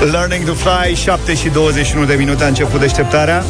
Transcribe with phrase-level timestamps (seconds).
[0.00, 3.44] Learning to Fly, 7 și 21 de minute a început deșteptarea.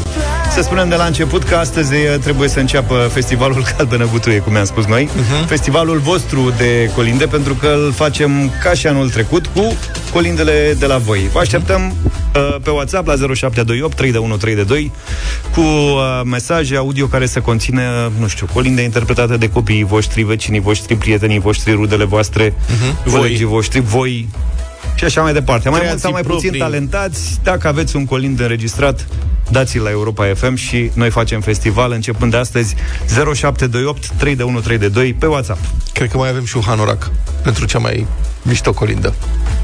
[0.55, 4.57] Să spunem de la început că astăzi eh, trebuie să înceapă festivalul Calbenă Butuie, cum
[4.57, 5.09] am spus noi.
[5.09, 5.47] Uh-huh.
[5.47, 9.77] Festivalul vostru de colinde, pentru că îl facem ca și anul trecut cu
[10.13, 11.29] colindele de la voi.
[11.33, 11.95] Vă așteptăm
[12.35, 14.93] uh, pe WhatsApp la 0728 31322
[15.55, 20.61] cu uh, mesaje audio care să conțină, nu știu, colinde interpretate de copiii voștri, vecinii
[20.61, 23.13] voștri, prietenii voștri, rudele voastre, uh-huh.
[23.13, 24.29] colegii voștri, voi
[24.99, 25.69] și așa mai departe.
[25.69, 26.61] Mai mult sau mai puțin proprii.
[26.61, 29.07] talentați, dacă aveți un colind înregistrat,
[29.51, 32.75] dați-l la Europa FM și noi facem festival începând de astăzi
[33.07, 35.61] 0728 31322 pe WhatsApp.
[35.93, 37.11] Cred că mai avem și un hanorac
[37.43, 38.07] pentru cea mai
[38.43, 39.15] mișto colindă.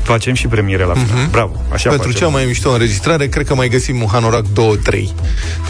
[0.03, 1.27] Facem și premiere la final.
[1.31, 2.27] Bravo, așa pentru facem.
[2.27, 5.15] cea mai mișto înregistrare, cred că mai găsim un hanorac 2, 3,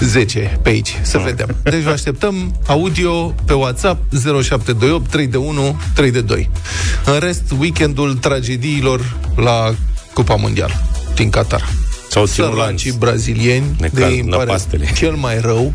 [0.01, 1.57] 10 pe aici, să vedem.
[1.63, 6.51] Deci vă așteptăm audio pe WhatsApp 0728 321 322.
[7.05, 9.75] În rest, weekendul tragediilor la
[10.13, 10.75] Cupa Mondială
[11.15, 11.69] din Qatar.
[12.11, 12.59] Sau simulanți.
[12.83, 14.93] Săracii brazilieni, Ne de cal- ei îmi pare năpastele.
[14.97, 15.73] cel mai rău,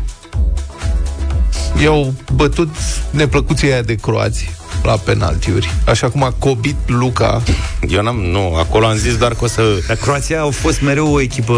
[1.82, 2.68] i-au bătut
[3.10, 4.50] neplăcuții aia de croați
[4.82, 7.42] la penaltiuri, așa cum a cobit Luca
[7.88, 11.12] Eu n-am, nu, acolo am zis doar că o să Dar Croația au fost mereu
[11.12, 11.56] o echipă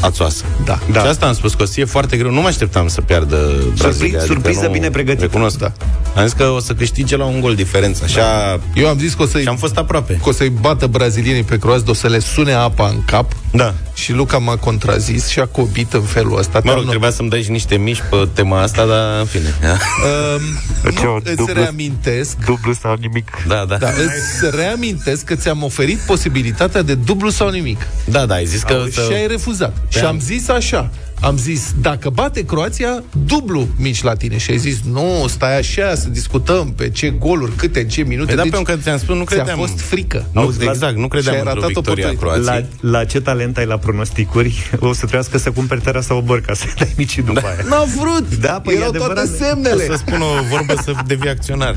[0.00, 0.44] ațoasă.
[0.64, 0.78] Da.
[0.92, 1.00] Da.
[1.00, 2.30] Și asta am spus, că o să fie foarte greu.
[2.30, 3.36] Nu mă așteptam să piardă
[3.78, 4.18] Brazilia.
[4.18, 5.24] adică surpriză nu, bine pregătită.
[5.24, 5.58] Recunosc.
[5.58, 5.72] Da.
[6.16, 8.04] Am zis că o să câștige la un gol diferență.
[8.04, 8.60] Așa...
[8.74, 10.18] Eu am zis că o să-i, Și am fost aproape.
[10.22, 13.74] că o să-i bată brazilienii pe croați, o să le sune apa în cap Da.
[14.02, 16.60] Și Luca m-a contrazis și a cobit în felul ăsta.
[16.64, 19.24] Mă rog, Dar nu- trebuia să-mi dai și niște mici pe tema asta, dar în
[19.26, 19.54] fine.
[19.62, 23.30] Um, Ce, nu, o îți dublu- reamintesc Dublu sau nimic.
[23.46, 23.76] Da, da.
[23.76, 27.86] da, îți reamintesc că ți-am oferit posibilitatea de dublu sau nimic.
[28.04, 28.84] Da, da, ai zis că...
[28.94, 29.72] Că și ai refuzat.
[29.90, 30.90] Pe Și am- am zis așa.
[31.22, 34.38] Am zis, dacă bate Croația, dublu mici la tine.
[34.38, 38.26] Și ai zis, nu, stai așa, să discutăm pe ce goluri, câte, în ce minute.
[38.26, 39.58] Păi da, Deci, pentru că ți-am spus, nu ți-a credeam.
[39.58, 40.26] fost frică.
[40.32, 42.44] Nu, Auzi, exact, nu credeam și ai într-o ratat o victorie a oportunitate.
[42.52, 42.80] Croației.
[42.80, 46.40] La, la ce talent ai la pronosticuri, o să trebuiască să cumperi terasa o băr
[46.40, 47.48] ca să dai mici după Da.
[47.48, 47.64] aia.
[47.68, 48.36] N-a vrut!
[48.36, 49.14] Da, păi e Erau adevărat.
[49.14, 49.84] toate semnele.
[49.86, 51.76] Să spun o vorbă să devii acționar.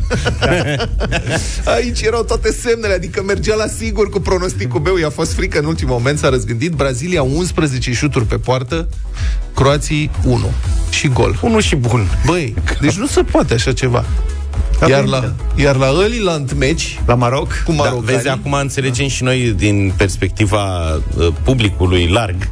[1.76, 4.98] Aici erau toate semnele, adică mergea la sigur cu pronosticul meu.
[4.98, 6.72] I-a fost frică în ultimul moment, s-a răzgândit.
[6.72, 8.88] Brazilia 11 șuturi pe poartă,
[9.56, 10.52] Croații 1
[10.90, 11.40] și gol.
[11.42, 12.08] Unul și bun.
[12.26, 14.06] Băi, deci nu se poate așa ceva.
[14.88, 17.48] Iar la, iar la Öliland meci La Maroc?
[17.66, 22.50] cu Da, marocanii, vezi, acum înțelegem și noi din perspectiva uh, publicului larg,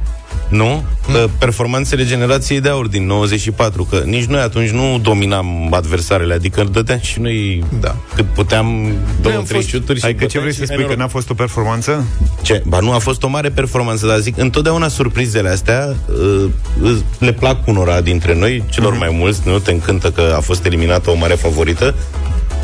[0.54, 0.84] nu?
[1.08, 1.30] Mm.
[1.40, 7.00] Performanțele generației de aur din 94, că nici noi atunci nu dominam adversarele, adică dădeam
[7.00, 7.96] și noi Da.
[8.16, 10.76] cât puteam două, am trei fost- șuturi și Adică ce băteam vrei și să hai
[10.76, 11.00] spui, că noroc.
[11.00, 12.06] n-a fost o performanță?
[12.42, 12.64] Ce?
[12.68, 16.46] Ba nu, a fost o mare performanță, dar zic, întotdeauna surprizele astea uh,
[16.84, 20.66] uh, le plac unora dintre noi, celor mai mulți, nu te încântă că a fost
[20.66, 21.96] eliminată o mare favorită,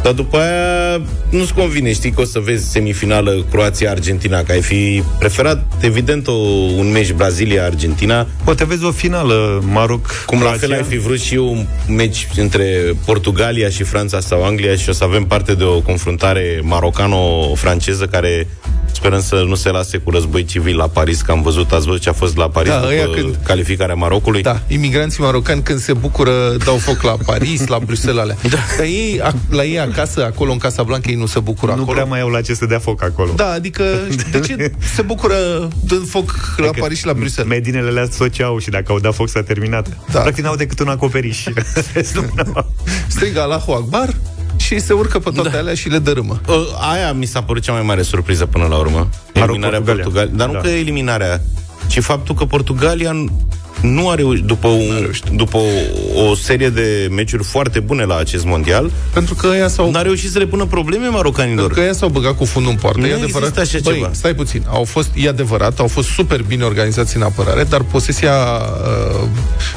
[0.03, 5.03] dar după aia nu-ți convine, știi că o să vezi semifinală Croația-Argentina, că ai fi
[5.19, 6.31] preferat, evident, o,
[6.77, 10.67] un meci Brazilia-Argentina, Poate vezi o finală Maroc cum la Croația.
[10.67, 14.89] fel ai fi vrut și eu un meci între Portugalia și Franța sau Anglia și
[14.89, 18.47] o să avem parte de o confruntare marocano-franceză care
[18.91, 22.01] sperăm să nu se lase cu război civil la Paris, că am văzut, ați văzut
[22.01, 24.41] ce a fost la Paris Da, după ăia când- calificarea Marocului.
[24.41, 26.31] Da, imigranții marocani când se bucură
[26.65, 28.35] dau foc la Paris, la Bruxelles alea.
[28.41, 28.57] Da.
[28.77, 31.81] Dar ei, a, la ei acasă, acolo în Casa Blanca, ei nu se bucură Nu
[31.81, 31.91] acolo.
[31.93, 33.31] prea mai au la ce să dea foc acolo.
[33.35, 33.83] Da, adică
[34.31, 35.35] de ce se bucură
[35.85, 37.53] dând foc la Adică Paris și la Bruxelles?
[37.57, 39.87] Medinele le asociau și dacă au dat foc s-a terminat.
[40.11, 40.19] Da.
[40.19, 41.43] Practic n-au decât un acoperiș.
[41.93, 42.71] Restul n-au.
[43.07, 44.09] Strigă Allahu Akbar
[44.59, 45.57] și se urcă pe toate da.
[45.57, 46.41] alea și le dărâmă.
[46.47, 46.55] Uh,
[46.91, 49.09] Aia mi s-a părut cea mai mare surpriză până la urmă.
[49.33, 50.03] Eliminarea Portugalia.
[50.03, 50.33] Portugalia.
[50.35, 50.59] Dar nu Da.
[50.59, 51.41] că eliminarea,
[51.87, 53.13] ci faptul că Portugalia
[53.81, 58.45] nu a reușit, după, un, după o, o serie de meciuri foarte bune la acest
[58.45, 61.57] mondial, Pentru că ăia s-au n-a reușit să le pună probleme marocanilor.
[61.65, 62.99] Pentru că ea s-au băgat cu fundul în poartă.
[62.99, 63.57] Nu e adevărat.
[63.57, 64.09] există așa Băi, ceva.
[64.13, 64.63] stai puțin.
[64.67, 68.33] Au fost, e adevărat, au fost super bine organizați în apărare, dar posesia,
[69.21, 69.27] uh,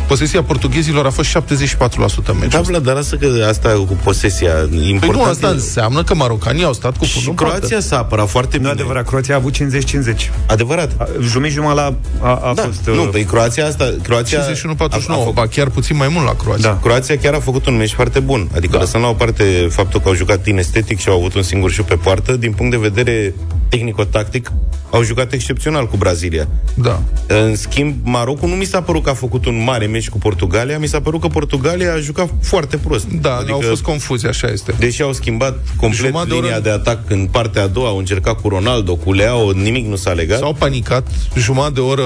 [0.07, 2.61] posesia portughezilor a fost 74% în meciul Da, ăsta.
[2.61, 4.99] Vlad, dar lasă că asta cu posesia important.
[5.01, 7.57] Păi nu, asta e- înseamnă că marocanii au stat cu și fundul în poartă.
[7.67, 8.73] Croația s-a apărat foarte Nu bine.
[8.73, 10.31] adevărat, Croația a avut 50-50.
[10.47, 10.91] Adevărat.
[10.99, 12.87] A- Jumătate jumătate la a, a Da, fost...
[12.87, 14.41] nu, uh, păi Croația asta, Croația...
[14.41, 16.69] 51-49, a- a făcut- ba chiar puțin mai mult la Croația.
[16.71, 16.79] Da.
[16.83, 18.49] Croația chiar a făcut un meci foarte bun.
[18.55, 18.79] Adică da.
[18.79, 21.71] lăsăm la o parte faptul că au jucat din estetic și au avut un singur
[21.71, 23.35] șut pe poartă, din punct de vedere
[23.77, 24.53] tehnico-tactic,
[24.91, 26.49] au jucat excepțional cu Brazilia.
[26.75, 27.03] Da.
[27.27, 30.79] În schimb, Marocul nu mi s-a părut că a făcut un mare meci cu Portugalia,
[30.79, 33.07] mi s-a părut că Portugalia a jucat foarte prost.
[33.21, 34.75] Da, adică, au fost confuzi, așa este.
[34.79, 37.97] Deși au schimbat complet Jumătate de linia oră- de atac în partea a doua, au
[37.97, 40.39] încercat cu Ronaldo, cu Leao, nimic nu s-a legat.
[40.39, 42.05] S-au panicat, jumătate de oră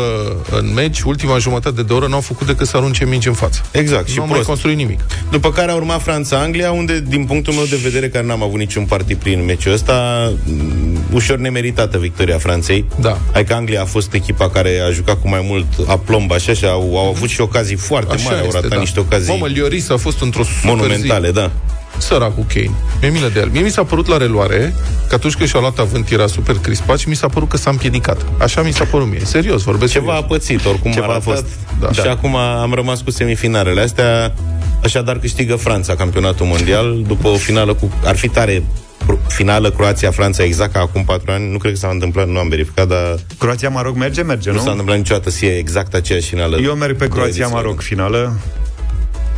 [0.50, 3.60] în meci, ultima jumătate de oră n-au făcut decât să arunce mingi în față.
[3.72, 4.48] Exact, și nu au mai prost.
[4.48, 5.00] construit nimic.
[5.30, 8.84] După care a urmat Franța-Anglia, unde, din punctul meu de vedere, care n-am avut niciun
[8.84, 12.85] partid prin meciul ăsta, m, ușor nemeritată victoria Franței.
[13.00, 13.19] Da.
[13.32, 16.97] Adică Anglia a fost echipa care a jucat cu mai mult aplomb, așa, și au,
[16.99, 18.79] au avut și ocazii foarte Așa mari, au este, ratat da.
[18.79, 21.50] niște ocazii Mamă, Lloris a fost într-o super monumentale, da.
[21.99, 22.06] zi.
[22.06, 22.70] Săracul Kane.
[23.00, 23.49] Mi-e milă de el.
[23.53, 24.75] Mie mi s-a părut la reluare
[25.08, 27.70] că atunci când și-a luat avânt era super crispat și mi s-a părut că s-a
[27.70, 28.26] împiedicat.
[28.38, 29.20] Așa mi s-a părut mie.
[29.25, 30.31] Serios, vorbesc Ceva a serios.
[30.31, 31.23] pățit, oricum Ceva a a ratat.
[31.32, 31.47] fost,
[31.81, 31.93] da.
[31.93, 34.35] Și acum am rămas cu semifinalele astea.
[34.82, 37.91] Așadar câștigă Franța campionatul mondial după o finală cu...
[38.05, 38.85] Ar fi tare Cro-
[39.29, 41.50] finală Croația-Franța exact ca acum patru ani.
[41.50, 44.23] Nu cred că s-a întâmplat, nu am verificat, dar Croația-Maroc merge?
[44.23, 44.62] Merge, nu, nu?
[44.62, 46.56] s-a întâmplat niciodată să fie exact aceeași finală.
[46.56, 47.41] Eu merg pe Două ediții.
[47.41, 48.32] Croația-Maroc finală,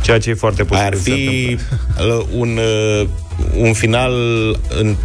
[0.01, 2.15] ceea ce e foarte posibil Ar să se fi întâmple.
[2.15, 2.59] uh, un,
[3.01, 3.07] uh,
[3.57, 4.13] un final
[4.79, 4.95] în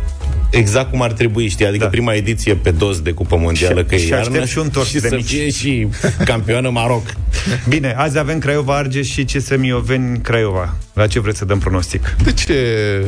[0.56, 1.67] exact cum ar trebui, știi?
[1.67, 1.91] Adică Da.
[1.91, 4.69] prima ediție pe dos de Cupă Mondială, Și- că e și aștept iarnă, și un
[4.71, 5.27] tort și de să mici.
[5.27, 5.89] fie și
[6.25, 7.06] campioană Maroc.
[7.69, 10.77] Bine, azi avem Craiova Argeș și CSM Ioveni Craiova.
[10.93, 12.17] La ce vreți să dăm pronostic?
[12.25, 12.55] De ce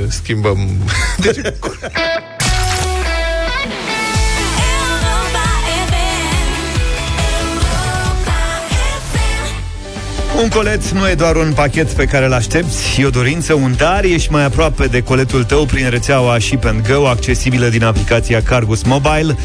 [0.09, 0.69] schimbăm?
[1.23, 1.55] De ce?
[10.43, 13.75] Un colet nu e doar un pachet pe care îl aștepți, e o dorință, un
[13.77, 18.43] dar, ești mai aproape de coletul tău prin rețeaua Ship and Go, accesibilă din aplicația
[18.43, 19.37] Cargus Mobile.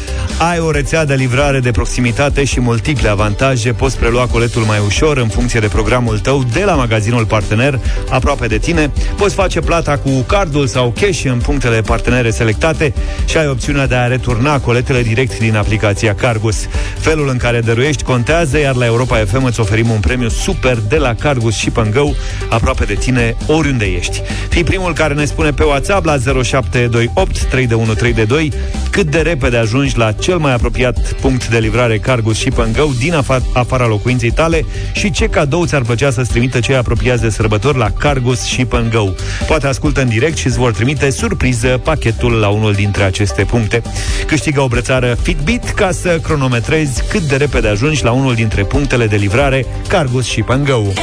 [0.50, 5.16] Ai o rețea de livrare de proximitate și multiple avantaje, poți prelua coletul mai ușor
[5.16, 7.80] în funcție de programul tău de la magazinul partener
[8.10, 12.92] aproape de tine, poți face plata cu cardul sau cash în punctele partenere selectate
[13.24, 16.56] și ai opțiunea de a returna coletele direct din aplicația Cargus.
[16.98, 20.96] Felul în care dăruiești contează, iar la Europa FM îți oferim un premiu super de
[20.96, 22.10] la Cargus și Go,
[22.48, 24.22] aproape de tine, oriunde ești.
[24.48, 28.52] Fii primul care ne spune pe WhatsApp la 0728 32132
[28.90, 33.14] cât de repede ajungi la cel mai apropiat punct de livrare Cargus și Go din
[33.14, 37.78] afa- afara locuinței tale și ce cadou ți-ar plăcea să-ți trimită cei apropiați de sărbători
[37.78, 39.04] la Cargus și Go.
[39.46, 43.82] Poate ascultă în direct și îți vor trimite surpriză pachetul la unul dintre aceste puncte.
[44.26, 49.06] Câștigă o brățară Fitbit ca să cronometrezi cât de repede ajungi la unul dintre punctele
[49.06, 50.78] de livrare Cargus și Go.
[50.78, 51.00] Europa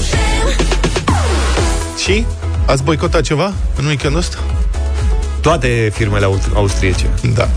[0.00, 1.98] FM.
[1.98, 2.26] și?
[2.66, 4.36] Ați boicotat ceva în weekendul ăsta?
[5.40, 7.06] Toate firmele au- austriece.
[7.34, 7.48] Da.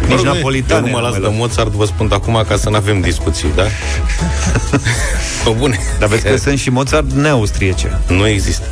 [0.00, 0.80] Nici Mă rog, nu e- napolitane.
[0.80, 2.76] Eu nu mă nu las mai de Mozart, vă spun de acum ca să nu
[2.76, 3.62] avem discuții, da?
[5.44, 5.78] Pe bune.
[5.98, 8.00] Dar vezi că sunt și Mozart neaustriece.
[8.08, 8.64] Nu există.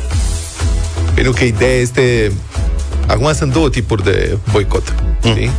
[1.13, 2.31] Pentru că ideea este...
[3.07, 4.93] Acum sunt două tipuri de boicot.
[5.25, 5.51] Știi?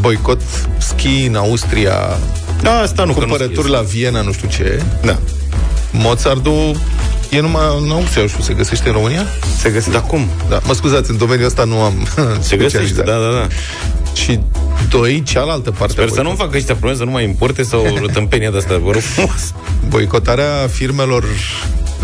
[0.00, 0.40] Boicot
[0.78, 1.94] ski în Austria,
[2.62, 4.82] Da, asta nu, că nu cumpărături la Viena, nu știu ce.
[5.02, 5.18] Da.
[5.90, 6.80] Mozartul
[7.30, 9.26] e numai în Austria, nu știu, se găsește în România?
[9.58, 9.90] Se găsește.
[9.90, 10.28] Dar cum?
[10.48, 11.92] Da, mă scuzați, în domeniul ăsta nu am
[12.40, 13.04] Se găsește, specializat.
[13.04, 13.46] da, da, da.
[14.14, 14.38] Și
[14.88, 15.92] doi, cealaltă parte.
[15.92, 18.56] Sper a să nu facă ăștia probleme, să nu mai importe sau o tâmpenie de
[18.56, 19.52] asta, vă rog frumos.
[19.88, 21.24] boicotarea firmelor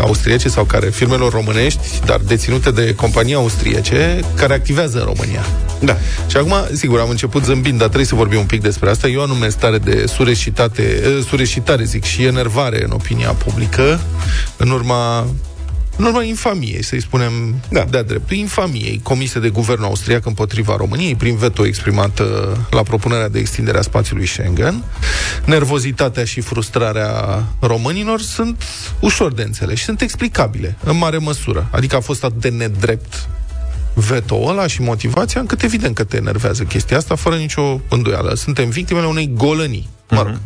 [0.01, 5.45] austriece sau care firmelor românești, dar deținute de companii austriece care activează în România.
[5.79, 5.97] Da.
[6.27, 9.07] Și acum, sigur, am început zâmbind, dar trebuie să vorbim un pic despre asta.
[9.07, 13.99] Eu am un stare de sureșitate, eh, sureșitare, zic, și enervare în opinia publică,
[14.57, 15.27] în urma
[15.99, 17.31] în urma infamiei, să-i spunem
[17.69, 17.83] Da.
[17.83, 22.27] de-a dreptul, infamiei comise de guvernul austriac împotriva României, prin veto exprimat uh,
[22.69, 24.83] la propunerea de extindere a spațiului Schengen,
[25.45, 28.63] nervozitatea și frustrarea românilor sunt
[28.99, 31.67] ușor de înțeles și sunt explicabile, în mare măsură.
[31.71, 33.27] Adică a fost atât de nedrept
[33.93, 38.33] veto ăla și motivația, încât evident că te enervează chestia asta, fără nicio îndoială.
[38.33, 39.89] Suntem victimele unei golănii.
[40.09, 40.39] Mă rog.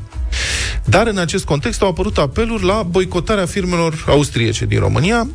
[0.85, 5.27] Dar în acest context au apărut apeluri la boicotarea firmelor austriece din România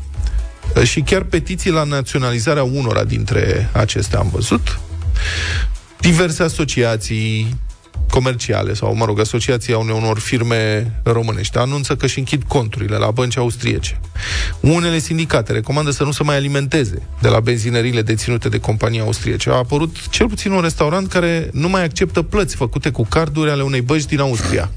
[0.85, 4.81] și chiar petiții la naționalizarea unora dintre acestea am văzut.
[6.01, 7.57] Diverse asociații
[8.11, 13.11] comerciale sau, mă rog, asociația unei unor firme românești anunță că își închid conturile la
[13.11, 14.01] bănci austriece.
[14.61, 19.51] Unele sindicate recomandă să nu se mai alimenteze de la benzinările deținute de companii austriece.
[19.51, 23.63] A apărut cel puțin un restaurant care nu mai acceptă plăți făcute cu carduri ale
[23.63, 24.71] unei bănci din Austria.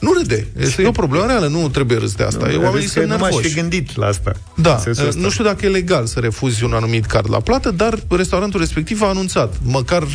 [0.00, 0.46] Nu râde.
[0.60, 2.46] Este o problemă reală, nu trebuie râs de asta.
[2.46, 3.48] Nu, Eu, oamenii vezi că sunt nu m-aș nervoși.
[3.48, 4.32] fi gândit la asta.
[4.54, 5.20] Da, În sensul ăsta.
[5.20, 9.02] nu știu dacă e legal să refuzi un anumit card la plată, dar restaurantul respectiv
[9.02, 9.54] a anunțat.
[9.62, 10.06] Măcar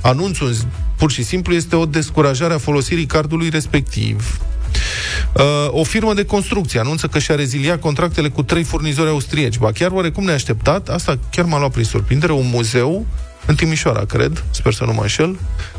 [0.00, 0.54] anunțul
[0.96, 4.40] pur și simplu este o descurajare a folosirii cardului respectiv.
[5.34, 9.58] Uh, o firmă de construcție anunță că și-a reziliat contractele cu trei furnizori austrieci.
[9.58, 13.06] Ba chiar oarecum neașteptat, asta chiar m-a luat prin surprindere, un muzeu
[13.46, 15.38] în Timișoara, cred, sper să nu mă înșel,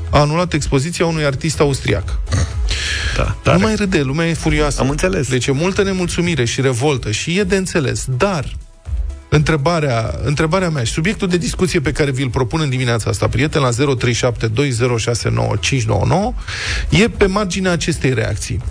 [0.10, 2.20] a anulat expoziția unui artist austriac.
[3.44, 4.82] Da, Nu mai râde, lumea e furioasă.
[4.82, 5.30] Am înțeles.
[5.30, 8.06] Deci e multă nemulțumire și revoltă și e de înțeles.
[8.18, 8.46] Dar
[9.34, 13.62] întrebarea, întrebarea mea și subiectul de discuție pe care vi-l propun în dimineața asta, prieten,
[13.62, 13.74] la 0372069599,
[16.90, 18.62] e pe marginea acestei reacții.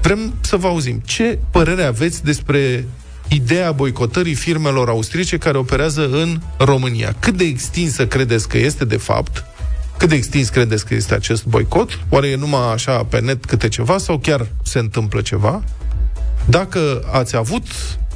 [0.00, 1.02] Vrem să vă auzim.
[1.04, 2.84] Ce părere aveți despre
[3.28, 7.14] ideea boicotării firmelor austriece care operează în România?
[7.18, 9.44] Cât de extinsă credeți că este de fapt?
[9.98, 11.98] Cât de extins credeți că este acest boicot?
[12.08, 15.62] Oare e numai așa pe net câte ceva sau chiar se întâmplă ceva?
[16.44, 17.62] Dacă ați avut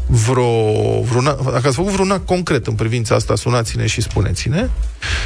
[0.08, 4.68] vreo, vreun, dacă ați făcut vreun act concret în privința asta, sunați-ne și spuneți-ne.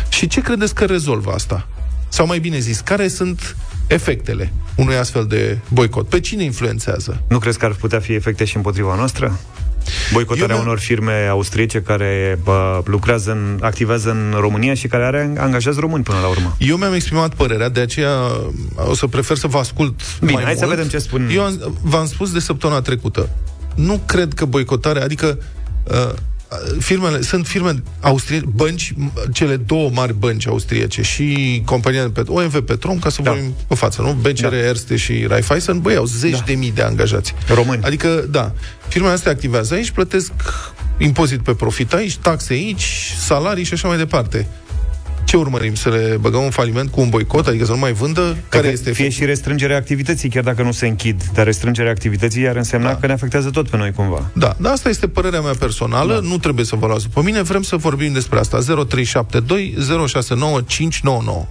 [0.08, 1.66] Și ce credeți că rezolvă asta?
[2.08, 6.08] Sau mai bine zis, care sunt efectele unui astfel de boicot?
[6.08, 7.22] Pe cine influențează?
[7.28, 9.38] Nu crezi că ar putea fi efecte și împotriva noastră?
[10.12, 15.04] Boicotarea Eu mi-am- unor firme austriece care bă, lucrează, în, activează în România și care
[15.04, 16.56] are, angajează români până la urmă.
[16.58, 18.12] Eu mi-am exprimat părerea, de aceea
[18.76, 20.76] o să prefer să vă ascult Bine, mai hai să mult.
[20.76, 21.28] vedem ce spun.
[21.34, 23.28] Eu am, v-am spus de săptămâna trecută.
[23.74, 25.38] Nu cred că boicotarea, adică
[25.90, 26.12] uh,
[26.78, 32.28] firmele, sunt firme austriece, bănci, m- cele două mari bănci austriece și compania de pet,
[32.28, 33.30] OMV Petrom, ca să Da.
[33.30, 34.12] vorbim pe față, nu?
[34.12, 34.56] BCR, Da.
[34.56, 37.34] Erste și Raiffeisen, băi, au zeci de mii de angajați.
[37.54, 37.82] Români.
[37.82, 38.52] Adică, da,
[38.88, 40.32] firmele astea activează aici, plătesc
[40.98, 44.48] impozit pe profit aici, taxe aici, salarii și așa mai departe.
[45.24, 45.74] Ce urmărim?
[45.74, 47.46] Să le băgăm în faliment cu un boicot?
[47.46, 48.20] Adică să nu mai vândă?
[48.20, 49.10] Care Dacă este fie efectul?
[49.20, 52.96] și restrângerea activității, chiar dacă nu se închid, dar restrângerea activității ar însemna Da.
[52.96, 54.30] că ne afectează tot pe noi cumva.
[54.32, 56.20] Da, dar asta este părerea mea personală, da.
[56.28, 58.58] nu trebuie să vă luați pe mine, vrem să vorbim despre asta.
[58.86, 59.74] 0372
[60.08, 61.46] 069 599.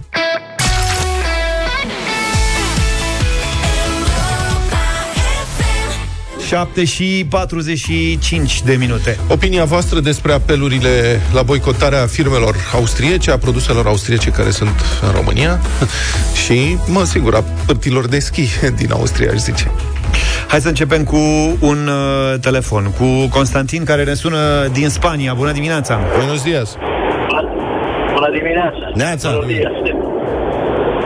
[6.52, 9.18] 7 și 45 de minute.
[9.28, 15.60] Opinia voastră despre apelurile la boicotarea firmelor austriece, a produselor austriece care sunt în România
[16.44, 19.70] și, mă, sigur, a pârtilor de schi din Austria, aș zice.
[20.48, 21.16] Hai să începem cu
[21.60, 25.34] un uh, telefon, cu Constantin care ne sună din Spania.
[25.34, 26.00] Bună dimineața!
[26.16, 26.76] Buenos dias!
[28.14, 28.90] Bună dimineața!
[28.94, 29.30] Neața.
[29.30, 29.72] Bună dias.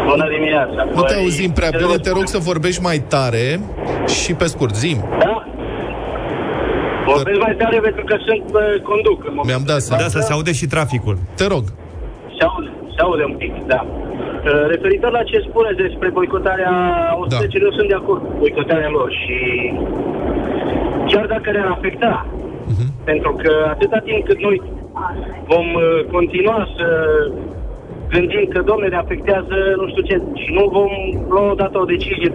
[0.07, 0.85] Bună dimineața!
[0.95, 3.61] Nu te Păi, auzim prea ce bine, vă te rog să vorbești mai tare
[4.23, 5.05] și pe scurt, zim.
[5.19, 5.36] Da?
[7.15, 10.03] Vorbesc mai tare pentru că sunt uh, conduc în momentul Mi-am dat seama.
[10.03, 11.17] Da, să se aude și traficul.
[11.39, 11.65] Te rog.
[12.37, 13.81] Se aude, se aude un pic, da.
[13.87, 16.75] Uh, Referitor la ce spuneți despre boicotarea
[17.17, 17.65] austriece, da.
[17.67, 19.37] eu sunt de acord cu boicotarea lor și
[21.11, 22.27] chiar dacă ne-ar afecta,
[22.73, 22.87] Mhm.
[23.11, 24.63] pentru că atâta timp cât noi
[25.53, 26.87] vom uh, continua să
[28.15, 30.91] gândim că, domnule, ne afectează nu știu ce, și nu vom
[31.29, 32.33] lua odată o decizie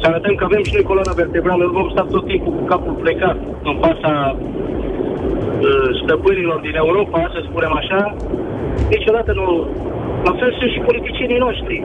[0.00, 2.94] să arătăm că avem și noi coloana vertebrală, nu vom sta tot timpul cu capul
[3.04, 3.36] plecat
[3.70, 8.00] în fața uh, stăpânilor din Europa, să spunem așa,
[8.94, 9.46] niciodată nu...
[10.28, 11.76] La fel sunt și politicienii noștri.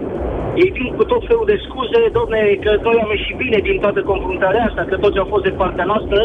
[0.62, 4.00] Ei vin cu tot felul de scuze, domne, că noi am ieșit bine din toată
[4.12, 6.20] confruntarea asta, că toți au fost de partea noastră,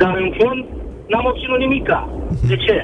[0.00, 0.64] dar în fond
[1.10, 2.00] n-am obținut nimica.
[2.50, 2.76] De ce?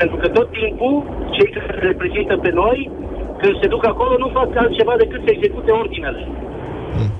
[0.00, 0.94] Pentru că tot timpul
[1.34, 2.90] cei care ne reprezintă pe noi,
[3.40, 6.28] când se duc acolo, nu fac altceva decât să execute ordinele.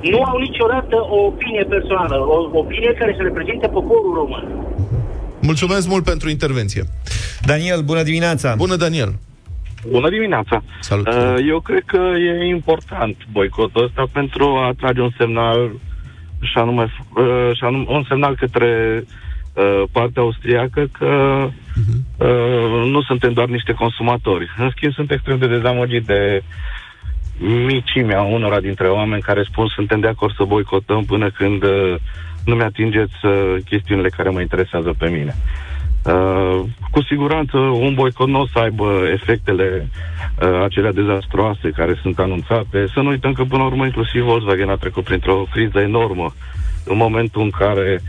[0.01, 4.45] Nu au niciodată o opinie personală, o opinie care să reprezinte poporul român.
[5.41, 6.83] Mulțumesc mult pentru intervenție.
[7.43, 8.55] Daniel, bună dimineața!
[8.57, 9.15] Bună, Daniel.
[9.91, 10.63] Bună dimineața!
[10.81, 11.07] Salut.
[11.07, 15.71] Uh, Eu cred că e important boicotul ăsta pentru a trage un semnal
[16.41, 16.83] și anume,
[17.17, 19.05] uh, și anume un semnal către
[19.55, 21.07] uh, partea austriacă că
[22.19, 24.51] uh, nu suntem doar niște consumatori.
[24.59, 26.43] În schimb, sunt extrem de dezamăgit de
[27.39, 31.95] micimea unora dintre oameni care spun suntem de acord să boicotăm până când uh,
[32.45, 35.37] nu mi-atingeți uh, chestiunile care mă interesează pe mine.
[36.05, 36.61] Uh,
[36.91, 39.89] cu siguranță un boicot nu o să aibă efectele
[40.43, 42.87] uh, acelea dezastroase care sunt anunțate.
[42.95, 46.35] Să nu uităm că până la urmă inclusiv Volkswagen a trecut printr-o criză enormă
[46.85, 48.03] în momentul în care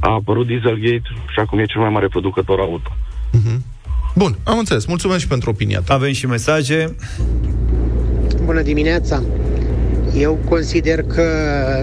[0.00, 2.90] a apărut Dieselgate și acum e cel mai mare producător auto.
[4.14, 4.86] Bun, am înțeles.
[4.86, 5.94] Mulțumesc și pentru opinia ta.
[5.94, 6.96] Avem și mesaje.
[8.50, 9.22] Bună dimineața!
[10.18, 11.22] Eu consider că,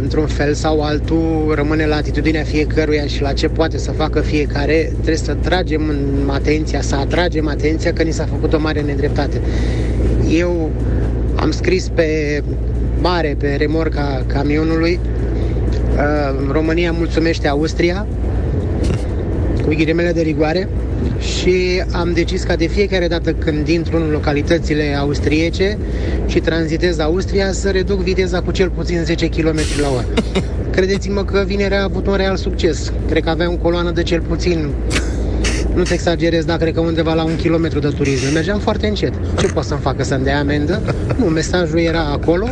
[0.02, 4.92] într-un fel sau altul, rămâne la atitudinea fiecăruia și la ce poate să facă fiecare.
[4.94, 9.42] Trebuie să tragem în atenția, să atragem atenția că ni s-a făcut o mare nedreptate.
[10.30, 10.70] Eu
[11.36, 12.42] am scris pe
[13.00, 15.00] mare, pe remorca camionului,
[15.96, 18.08] uh, România mulțumește Austria,
[19.64, 20.68] cu ghilimele de rigoare
[21.20, 25.78] și am decis ca de fiecare dată când intru în localitățile austriece
[26.26, 30.06] și tranzitez Austria să reduc viteza cu cel puțin 10 km la oră.
[30.76, 32.92] Credeți-mă că vinerea a avut un real succes.
[33.10, 34.70] Cred că aveam coloană de cel puțin
[35.78, 38.34] nu-ți exagerez, dar cred că undeva la un kilometru de turism.
[38.34, 39.14] Mergeam foarte încet.
[39.40, 40.82] Ce pot să-mi facă să-mi dea amendă?
[41.18, 42.48] Nu, mesajul era acolo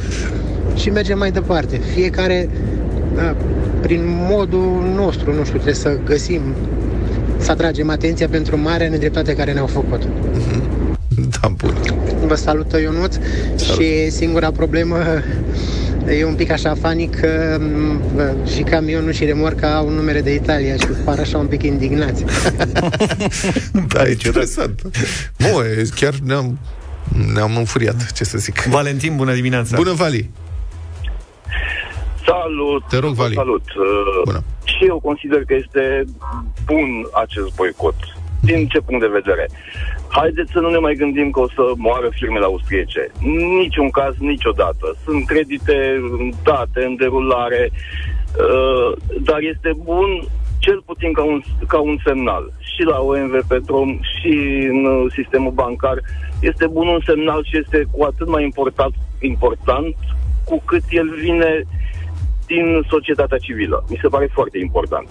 [0.75, 1.79] și mergem mai departe.
[1.93, 2.49] Fiecare,
[3.15, 3.35] da,
[3.81, 6.41] prin modul nostru, nu știu, trebuie să găsim,
[7.37, 10.01] să atragem atenția pentru marea nedreptate care ne-au făcut.
[11.41, 11.73] Da, bun.
[12.27, 13.15] Vă salută Ionuț
[13.55, 14.97] și singura problemă
[16.07, 20.75] e un pic așa fanic că m, și camionul și remorca au numere de Italia
[20.75, 22.23] și par așa un pic indignați.
[23.87, 24.81] Da, e interesant.
[25.37, 26.59] Bă, e- chiar ne-am,
[27.33, 28.61] ne-am înfuriat, ce să zic.
[28.61, 29.75] Valentin, bună dimineața!
[29.75, 30.29] Bună, Vali!
[32.25, 32.83] Salut!
[32.89, 33.33] Te rog, Vali.
[33.35, 33.61] Salut!
[33.61, 34.43] Uh, Bună.
[34.65, 36.03] Și eu consider că este
[36.65, 37.95] bun acest boicot.
[38.41, 39.49] Din ce punct de vedere?
[40.07, 43.11] Haideți să nu ne mai gândim că o să moară firmele austriece.
[43.59, 44.95] Niciun caz, niciodată.
[45.03, 46.01] Sunt credite
[46.43, 50.09] date în derulare, uh, dar este bun
[50.59, 52.53] cel puțin ca un, ca un semnal.
[52.59, 54.35] Și la OMV Petrom și
[54.69, 55.97] în uh, sistemul bancar
[56.39, 59.95] este bun un semnal și este cu atât mai important, important
[60.45, 61.63] cu cât el vine
[62.47, 63.85] din societatea civilă.
[63.89, 65.07] Mi se pare foarte important.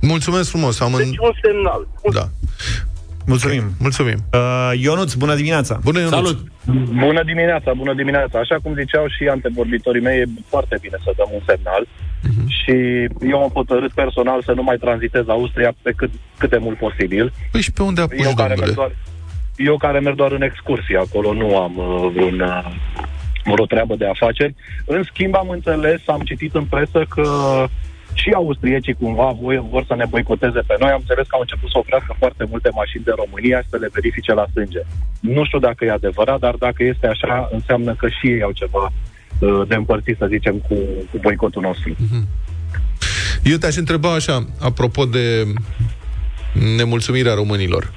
[0.00, 0.98] Mulțumesc frumos, am în...
[0.98, 1.88] Deci un semnal.
[2.02, 2.28] Un Da.
[3.26, 3.64] Mulțumim!
[3.78, 4.18] Mulțumim.
[4.32, 5.78] Uh, Ionuț, bună dimineața!
[5.84, 6.14] Bună, Ionuț.
[6.14, 6.38] Salut!
[7.04, 8.38] Bună dimineața, bună dimineața.
[8.38, 11.86] Așa cum ziceau și antevorbitorii mei, e foarte bine să dăm un semnal.
[12.22, 12.48] Mhm.
[12.48, 12.74] Și
[13.32, 17.32] eu am hotărât personal să nu mai tranzitez Austria pe cât, cât de mult posibil.
[17.50, 18.64] Păi și pe unde apuci, Eu care, domnule?
[18.64, 18.92] merg doar,
[19.56, 22.64] eu care merg doar în excursie acolo, nu am uh, vreun, uh,
[23.52, 24.54] vreo treabă de afaceri.
[24.84, 27.28] În schimb, am înțeles, am citit în presă că
[28.12, 30.90] și austriecii cumva voi, vor să ne boicoteze pe noi.
[30.90, 33.88] Am înțeles că au început să oprească foarte multe mașini de România și să le
[33.92, 34.80] verifice la sânge.
[35.20, 38.84] Nu știu dacă e adevărat, dar dacă este așa, înseamnă că și ei au ceva
[39.40, 40.74] uh, de împărțit, să zicem, cu,
[41.10, 41.96] cu boicotul nostru.
[43.42, 45.44] Eu te-aș întreba așa, apropo de
[46.76, 47.92] nemulțumirea românilor.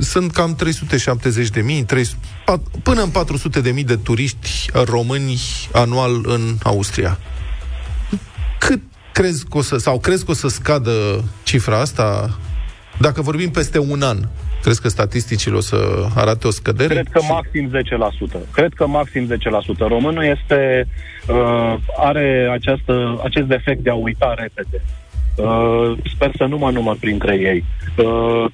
[0.00, 5.40] Sunt cam 370 de mii, 300, pat- până în 400 de mii de turiști români
[5.72, 7.18] anual în Austria.
[8.58, 8.80] Cât
[9.12, 12.38] crezi că o să, sau crezi că o să scadă cifra asta
[12.98, 14.18] dacă vorbim peste un an?
[14.62, 16.94] Crezi că statisticile o să arate o scădere?
[16.94, 17.70] Cred că maxim
[18.46, 18.50] 10%.
[18.52, 19.32] Cred că maxim 10%.
[19.78, 20.88] Românul este,
[21.28, 24.82] uh, are această, acest defect de a uita repede.
[25.36, 27.64] Uh, sper să nu mă număr printre ei.
[27.96, 28.44] Uh,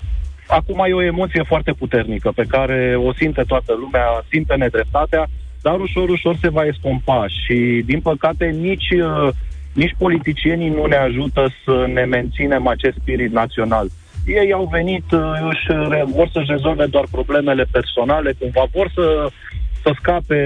[0.46, 5.26] acum e o emoție foarte puternică pe care o simte toată lumea, simte nedreptatea,
[5.62, 9.28] dar ușor, ușor se va estompa și, din păcate, nici, uh,
[9.72, 13.86] nici politicienii nu ne ajută să ne menținem acest spirit național.
[14.26, 19.28] Ei au venit, uh, își, re- vor să-și rezolve doar problemele personale, cumva vor să,
[19.82, 20.40] să scape.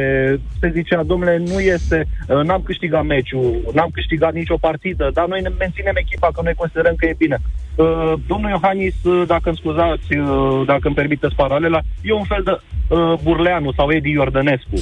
[0.60, 5.40] Se zicea, domnule, nu este, uh, n-am câștigat meciul, n-am câștigat nicio partidă, dar noi
[5.40, 7.38] ne menținem echipa, că noi considerăm că e bine.
[7.74, 12.42] Uh, Domnul Iohannis, uh, dacă îmi scuzați, uh, dacă îmi permiteți paralela, e un fel
[12.44, 12.50] de
[12.94, 14.76] uh, Burleanu sau Edi Iordănescu.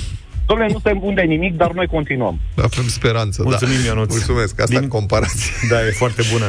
[0.46, 2.38] Domnule, nu suntem buni de nimic, dar noi continuăm.
[2.56, 3.88] Avem speranță, Mulțumim, da.
[3.88, 4.10] Ionuț.
[4.10, 4.88] Mulțumesc, asta Din- Din...
[4.88, 5.52] comparație.
[5.70, 6.44] Da, e foarte bună.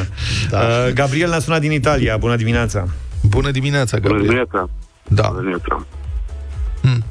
[0.50, 0.58] Da.
[0.58, 2.16] Uh, Gabriel ne-a sunat din Italia.
[2.16, 2.84] Bună dimineața!
[3.22, 4.26] Bună dimineața, Bună Gabriel.
[4.28, 4.70] dimineața.
[5.08, 5.26] Da.
[5.28, 5.86] Bună dimineața.
[6.82, 7.02] Hmm.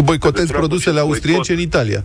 [0.00, 1.56] Mm, Tu boicotezi treabă produsele și austriece boicot.
[1.56, 2.04] în Italia.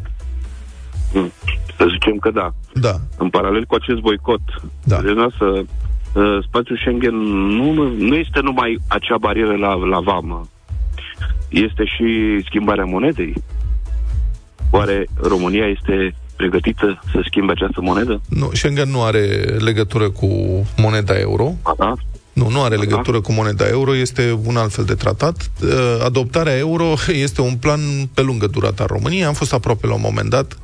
[1.13, 1.31] mm,
[1.77, 2.53] Să zicem că da.
[2.73, 2.95] Da.
[3.17, 4.41] În paralel cu acest boicot,
[4.84, 4.95] Da.
[5.01, 5.27] da.
[5.38, 7.15] să uh, spațiul Schengen
[7.58, 10.47] nu, nu este numai acea barieră la, la vamă.
[11.49, 13.34] Este și schimbarea monedei.
[14.71, 18.21] Oare România este pregătită să schimbe această monedă?
[18.29, 19.25] Nu, Schengen nu are
[19.60, 20.27] legătură cu
[20.77, 21.51] moneda euro.
[21.77, 21.93] Da?
[22.36, 25.50] Nu, nu are legătură cu moneda euro, este un alt fel de tratat.
[25.63, 25.69] Uh,
[26.04, 26.93] Adoptarea euro
[27.26, 27.80] este un plan
[28.13, 29.24] pe lungă durată a României.
[29.24, 30.58] Am fost aproape la un moment dat.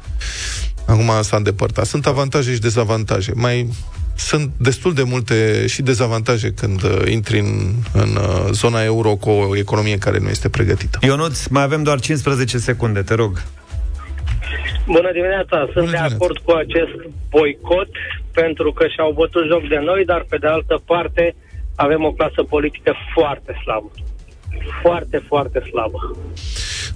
[0.85, 1.85] Acum s-a îndepărtat.
[1.85, 3.31] Sunt avantaje și dezavantaje.
[3.35, 3.69] Mai
[4.15, 9.29] sunt destul de multe și dezavantaje când uh, intri în, în uh, zona euro cu
[9.29, 10.99] o economie care nu este pregătită.
[11.01, 13.43] Ionuț, mai avem doar 15 secunde, te rog.
[14.85, 15.57] Bună dimineața!
[15.57, 16.15] Sunt Bună de dimineața.
[16.15, 16.95] acord cu acest
[17.29, 17.89] boicot
[18.31, 21.35] pentru că și-au bătut joc de noi, dar pe de altă parte
[21.75, 23.91] avem o clasă politică foarte slabă.
[24.81, 26.17] Foarte, foarte slabă.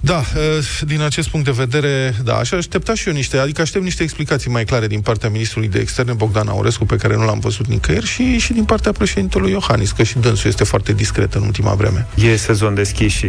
[0.00, 3.84] Da, uh, din acest punct de vedere, da, aș aștepta și eu niște, adică aștept
[3.84, 7.38] niște explicații mai clare din partea ministrului de externe, Bogdan Aurescu, pe care nu l-am
[7.38, 11.42] văzut nicăieri, și, și din partea președintelui Iohannis, că și dânsul este foarte discret în
[11.42, 12.06] ultima vreme.
[12.14, 13.26] E sezon deschis și...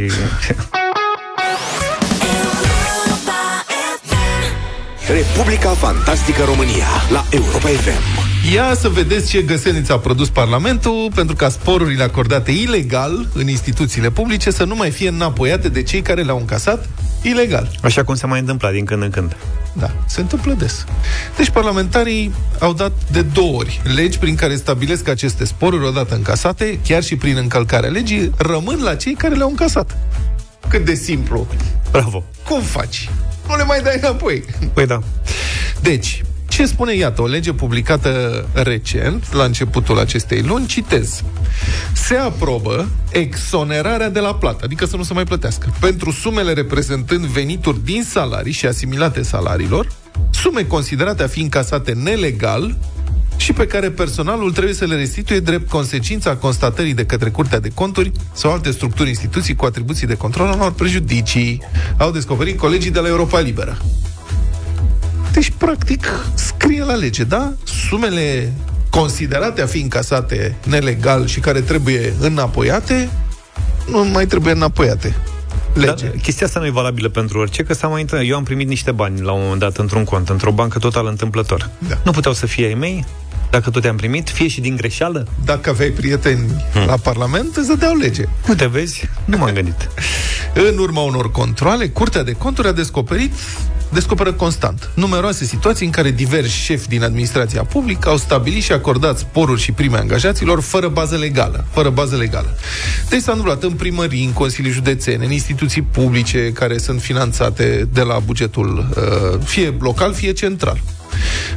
[5.07, 8.26] Republica Fantastică România la Europa FM.
[8.53, 14.11] Ia să vedeți ce găselniță a produs Parlamentul pentru ca sporurile acordate ilegal în instituțiile
[14.11, 16.89] publice să nu mai fie înapoiate de cei care le-au încasat
[17.21, 17.71] ilegal.
[17.81, 19.35] Așa cum se mai întâmpla din când în când.
[19.73, 20.85] Da, se întâmplă des.
[21.37, 26.15] Deci parlamentarii au dat de două ori legi prin care stabilesc că aceste sporuri odată
[26.15, 29.97] încasate, chiar și prin încălcarea legii, rămân la cei care le-au încasat.
[30.67, 31.47] Cât de simplu.
[31.91, 32.23] Bravo.
[32.47, 33.09] Cum faci?
[33.47, 34.45] Nu le mai dai înapoi.
[34.73, 35.01] Păi da.
[35.81, 36.23] Deci,
[36.57, 41.23] ce spune, iată, o lege publicată recent, la începutul acestei luni, citez.
[41.93, 47.25] Se aprobă exonerarea de la plată, adică să nu se mai plătească, pentru sumele reprezentând
[47.25, 49.87] venituri din salarii și asimilate salariilor,
[50.29, 52.77] sume considerate a fi încasate nelegal
[53.35, 57.71] și pe care personalul trebuie să le restituie drept consecința constatării de către Curtea de
[57.73, 61.61] Conturi sau alte structuri, instituții cu atribuții de control a unor prejudicii.
[61.97, 63.77] Au descoperit colegii de la Europa Liberă.
[65.31, 67.53] Deci, practic, scrie la lege, da?
[67.63, 68.53] Sumele
[68.89, 73.09] considerate a fi încasate nelegal și care trebuie înapoiate,
[73.91, 75.15] nu mai trebuie înapoiate.
[75.73, 76.05] Lege.
[76.05, 78.29] Dar chestia asta nu e valabilă pentru orice, că s-a mai întâmplat.
[78.29, 81.69] Eu am primit niște bani la un moment dat într-un cont, într-o bancă total întâmplător.
[81.87, 81.97] Da.
[82.03, 83.05] Nu puteau să fie ai mei,
[83.49, 85.27] dacă tot i-am primit, fie și din greșeală.
[85.45, 86.85] Dacă aveai prieteni hmm.
[86.85, 88.23] la Parlament, îți dădeau lege.
[88.49, 89.89] Uite, vezi, nu m-am gândit.
[90.71, 93.33] În urma unor controle, Curtea de Conturi a descoperit
[93.89, 99.17] descoperă constant numeroase situații în care diversi șefi din administrația publică au stabilit și acordat
[99.17, 101.65] sporuri și prime angajaților fără bază legală.
[101.71, 102.57] Fără bază legală.
[103.09, 108.01] Deci s-a întâmplat în primării, în consilii județene, în instituții publice care sunt finanțate de
[108.01, 110.81] la bugetul uh, fie local, fie central.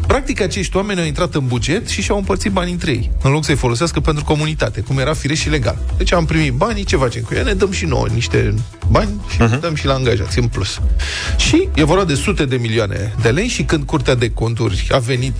[0.06, 3.44] Practic, acești oameni au intrat în buget și și-au împărțit banii între ei, în loc
[3.44, 5.78] să-i folosească pentru comunitate, cum era firesc și legal.
[5.96, 7.42] Deci am primit banii, ce facem cu ei?
[7.42, 8.54] Ne dăm și noi niște
[8.90, 9.60] bani și uh-huh.
[9.60, 10.80] dăm și la angajați, în plus.
[11.36, 14.98] Și e vorba de sute de milioane de lei și când Curtea de Conturi a
[14.98, 15.34] venit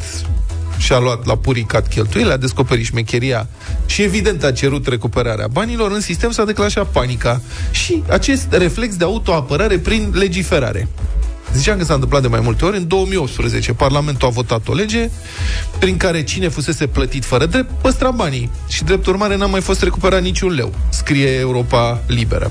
[0.79, 3.49] și a luat la puricat cheltuielile, a descoperit șmecheria
[3.87, 9.05] și evident a cerut recuperarea banilor, în sistem s-a declanșat panica și acest reflex de
[9.05, 10.89] autoapărare prin legiferare.
[11.55, 12.77] Ziceam că s-a întâmplat de mai multe ori.
[12.77, 15.11] În 2018, Parlamentul a votat o lege
[15.79, 19.83] prin care cine fusese plătit fără drept păstra banii și, drept urmare, n-a mai fost
[19.83, 20.75] recuperat niciun leu.
[20.89, 22.51] Scrie Europa Liberă.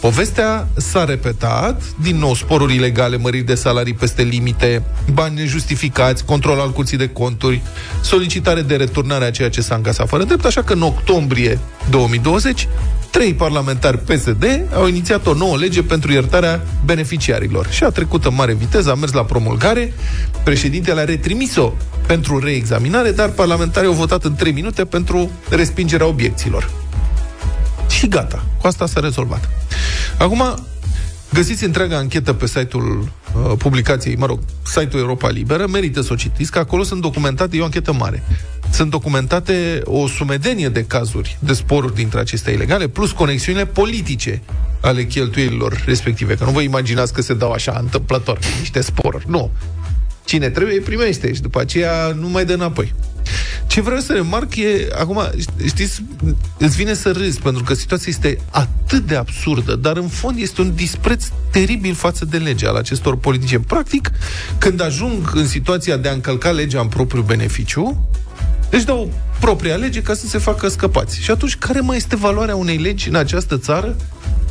[0.00, 6.60] Povestea s-a repetat, din nou sporuri ilegale, măriri de salarii peste limite, bani nejustificați, control
[6.60, 7.62] al curții de conturi,
[8.02, 11.58] solicitare de returnare a ceea ce s-a încasat fără drept, așa că în octombrie
[11.90, 12.68] 2020
[13.12, 14.44] trei parlamentari PSD
[14.74, 17.66] au inițiat o nouă lege pentru iertarea beneficiarilor.
[17.70, 19.92] Și a trecut în mare viteză, a mers la promulgare,
[20.44, 21.72] președintele a retrimis-o
[22.06, 26.70] pentru reexaminare, dar parlamentarii au votat în 3 minute pentru respingerea obiecțiilor.
[27.88, 29.48] Și gata, cu asta s-a rezolvat.
[30.18, 30.66] Acum,
[31.32, 36.16] Găsiți întreaga anchetă pe site-ul uh, publicației, mă rog, site-ul Europa Liberă, merită să o
[36.16, 38.22] citiți, că acolo sunt documentate, e o anchetă mare,
[38.72, 44.42] sunt documentate o sumedenie de cazuri de sporuri dintre acestea ilegale, plus conexiunile politice
[44.80, 46.34] ale cheltuielilor respective.
[46.34, 49.24] Că nu vă imaginați că se dau așa întâmplător niște sporuri.
[49.28, 49.50] Nu.
[50.24, 52.94] Cine trebuie, primește și după aceea nu mai dă înapoi.
[53.66, 55.20] Ce vreau să remarc e, acum,
[55.66, 56.02] știți,
[56.58, 60.60] îți vine să râzi, pentru că situația este atât de absurdă, dar în fond este
[60.60, 63.64] un dispreț teribil față de legea al acestor politicieni.
[63.64, 64.10] Practic,
[64.58, 68.08] când ajung în situația de a încălca legea în propriu beneficiu,
[68.70, 71.22] își dau propria lege ca să se facă scăpați.
[71.22, 73.96] Și atunci, care mai este valoarea unei legi în această țară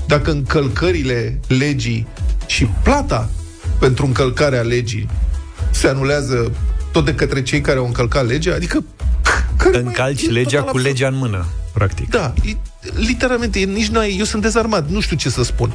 [0.08, 2.08] dacă încălcările legii
[2.46, 3.30] și plata
[3.80, 5.10] pentru încălcarea legii
[5.72, 6.52] se anulează
[6.92, 8.54] tot de către cei care au încălcat legea?
[8.54, 8.84] Adică
[9.58, 10.86] care mai- Încalci e legea total cu absurd.
[10.86, 12.10] legea în mână, practic.
[12.10, 12.56] Da, e,
[12.96, 15.74] literalmente, e, nici n-ai, eu sunt dezarmat, nu știu ce să spun.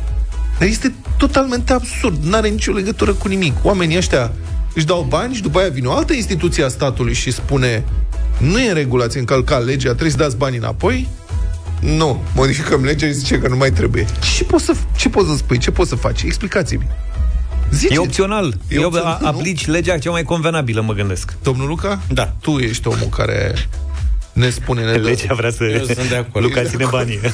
[0.58, 3.54] Dar este totalmente absurd, n-are nicio legătură cu nimic.
[3.64, 4.32] Oamenii ăștia
[4.74, 7.84] își dau bani și după aia vine o altă instituție a statului și spune
[8.38, 11.08] nu e în regulă, ați încălcat legea, trebuie să dați banii înapoi.
[11.80, 14.06] Nu, modificăm legea și zice că nu mai trebuie.
[14.36, 15.58] Ce poți să, ce poți să spui?
[15.58, 16.22] Ce poți să faci?
[16.22, 16.86] Explicați-mi.
[17.70, 17.94] Ziceți.
[17.94, 18.54] E opțional.
[18.68, 19.26] E Eu opțional, a- nu?
[19.26, 21.32] aplici legea cea mai convenabilă, mă gândesc.
[21.42, 22.00] Domnul Luca?
[22.08, 22.24] Da.
[22.40, 23.54] Tu ești omul care
[24.32, 24.84] ne spune...
[24.84, 25.64] Ne dă- Legea vrea să...
[25.64, 26.44] Eu sunt de acord.
[26.44, 27.20] Luca ține banii.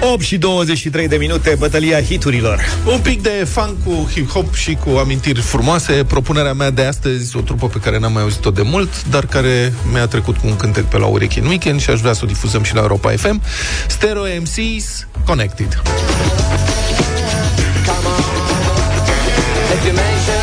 [0.00, 2.60] 8 și 23 de minute, bătălia hiturilor.
[2.86, 6.04] Un pic de fun cu hip-hop și cu amintiri frumoase.
[6.04, 9.72] Propunerea mea de astăzi, o trupă pe care n-am mai auzit-o de mult, dar care
[9.92, 12.26] mi-a trecut cu un cântec pe la ureche în weekend și aș vrea să o
[12.26, 13.42] difuzăm și la Europa FM.
[13.88, 15.82] Stereo MCs Connected.
[19.72, 20.39] If you make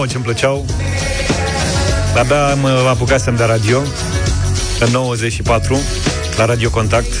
[0.00, 0.64] îmi plăceau.
[2.18, 3.82] Abia mă apucasem de radio
[4.80, 5.78] în 94
[6.36, 7.12] la Radio Contact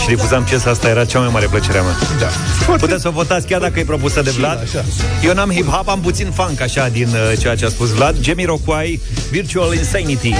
[0.00, 1.96] și difuzam piesa asta, era cea mai mare plăcere a mea.
[2.18, 2.28] Da.
[2.76, 4.60] Puteți să votați chiar dacă e propusă de Vlad.
[4.62, 4.84] Așa.
[5.24, 8.16] Eu n-am hip-hop, am puțin funk așa din uh, ceea ce a spus Vlad.
[8.20, 10.34] Jamiroquai, Virtual Insanity.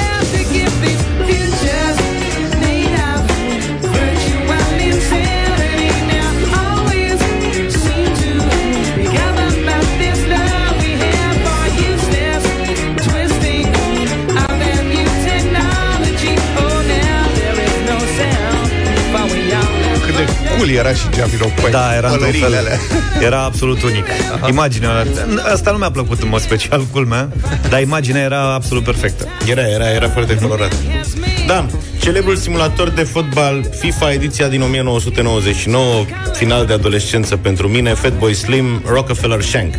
[20.62, 21.70] Cool era și Jamiroquai.
[21.70, 22.56] Da, era într-un Pălăriile fel.
[22.58, 22.78] alea.
[23.20, 24.06] Era absolut unic.
[24.48, 25.06] Imaginea,
[25.52, 27.28] asta nu mi-a plăcut în mod special, culmea,
[27.68, 29.28] dar imaginea era absolut perfectă.
[29.48, 30.72] Era, era, era foarte colorat.
[31.46, 31.66] Da,
[32.00, 38.82] celebrul simulator de fotbal FIFA ediția din 1999, final de adolescență pentru mine, Fatboy Slim,
[38.86, 39.74] Rockefeller Shank.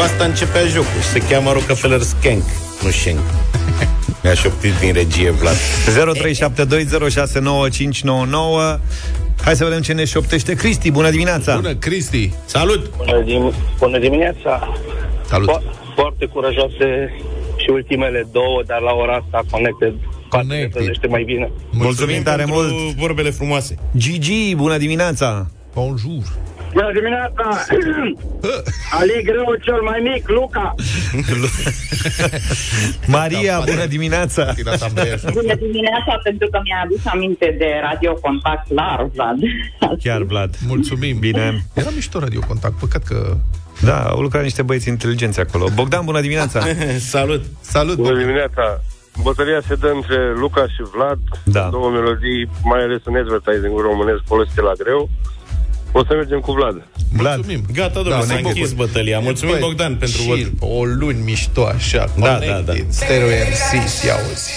[0.00, 1.00] Cu asta începea jocul.
[1.12, 2.42] Se cheamă Rockefeller Skank,
[2.82, 3.18] nu Shank.
[4.22, 5.54] Mi-a șoptit din regie, Vlad.
[5.54, 5.58] 0372069599
[9.44, 10.90] Hai să vedem ce ne șoptește Cristi.
[10.90, 11.54] Bună dimineața!
[11.54, 12.32] Bună, Cristi!
[12.44, 12.90] Salut!
[12.96, 14.74] Bună, dim- bună dimineața!
[15.26, 15.50] Salut!
[15.50, 15.62] Fo-
[15.94, 17.14] foarte curajoase
[17.56, 19.92] și ultimele două, dar la ora asta Connected,
[20.28, 20.72] Connected.
[20.72, 21.10] Connected.
[21.10, 21.50] mai bine.
[21.70, 22.72] Mulțumim tare pentru mult!
[22.96, 23.74] vorbele frumoase.
[23.96, 25.50] Gigi, bună dimineața!
[25.74, 26.22] Bonjour!
[26.72, 27.44] Bună dimineața!
[29.00, 30.74] Ali Greu, cel mai mic, Luca!
[33.06, 34.52] Maria, bună dimineața!
[34.52, 35.22] Tirat ambreiaj.
[35.22, 39.36] Bună dimineața, pentru că mi-a adus aminte de Radio Contact clar, Vlad.
[40.02, 40.54] Chiar, Vlad.
[40.66, 41.18] Mulțumim.
[41.18, 41.64] Bine.
[41.74, 43.36] Era mișto Radio Contact, păcat că...
[43.82, 45.68] Da, au lucrat niște băieți inteligenți acolo.
[45.74, 46.60] Bogdan, bună dimineața!
[47.14, 47.42] Salut!
[47.60, 47.96] Salut!
[47.96, 48.80] Bună dimineața!
[49.22, 51.68] Bătălia se dă între Luca și Vlad, Da.
[51.70, 55.10] două melodii, mai ales în advertising românesc folosite la greu.
[55.92, 56.82] O să mergem cu Vlad.
[57.12, 57.34] Vlad.
[57.36, 57.64] Mulțumim.
[57.72, 58.86] Gata, domnule, Da, s-a ne-am închis bucur.
[58.86, 59.18] bătălia.
[59.18, 60.38] Mulțumim, Băi, Bogdan, pentru și vot.
[60.78, 62.78] o luni mișto așa, Da, connected, da, da.
[62.88, 64.50] Stereo MC, ia auzi.